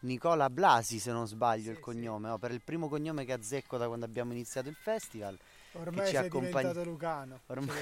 Nicola 0.00 0.50
Blasi 0.50 0.98
se 0.98 1.12
non 1.12 1.26
sbaglio 1.28 1.70
il 1.70 1.78
cognome, 1.78 2.30
oh, 2.30 2.38
per 2.38 2.50
il 2.50 2.60
primo 2.60 2.88
cognome 2.88 3.24
che 3.24 3.32
azzecco 3.32 3.76
da 3.76 3.86
quando 3.86 4.04
abbiamo 4.04 4.32
iniziato 4.32 4.68
il 4.68 4.74
festival. 4.74 5.38
Ormai 5.74 6.06
ci 6.06 6.16
sei 6.16 6.26
accompagna- 6.26 6.72
diventato 6.72 6.84
Lucano. 6.90 7.40
Ormai- 7.46 7.78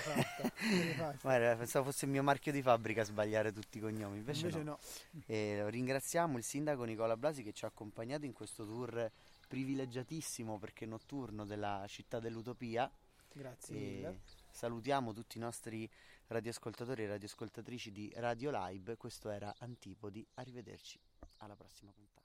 l'hai. 0.97 1.17
Guarda, 1.23 1.57
pensavo 1.57 1.87
fosse 1.91 2.05
il 2.05 2.11
mio 2.13 2.23
marchio 2.23 2.53
di 2.53 2.63
fabbrica 2.63 3.03
sbagliare 3.05 3.53
tutti 3.53 3.79
i 3.79 3.81
cognomi, 3.81 4.19
invece, 4.19 4.47
Invece 4.47 4.63
no. 4.63 4.79
no. 5.11 5.23
E 5.27 5.69
ringraziamo 5.71 6.37
il 6.37 6.45
sindaco 6.45 6.85
Nicola 6.85 7.17
Blasi 7.17 7.43
che 7.43 7.53
ci 7.53 7.65
ha 7.65 7.69
accompagnato 7.69 8.27
in 8.27 8.33
questo 8.33 8.65
tour 8.65 9.11
privilegiatissimo 9.49 10.59
perché 10.59 10.87
notturno 10.87 11.45
della 11.45 11.85
città 11.89 12.21
dell'Utopia. 12.21 12.89
Grazie 13.33 13.75
E 13.77 13.79
mille. 13.79 14.21
salutiamo 14.51 15.13
tutti 15.13 15.39
i 15.39 15.41
nostri 15.41 15.89
radioascoltatori 16.31 17.03
e 17.03 17.09
radioascoltatrici 17.09 17.91
di 17.91 18.13
Radio 18.17 18.51
Live. 18.53 18.97
Questo 18.97 19.31
era 19.31 19.53
Antipodi. 19.59 20.25
Arrivederci 20.35 21.01
alla 21.39 21.57
prossima 21.57 21.91
puntata. 21.93 22.20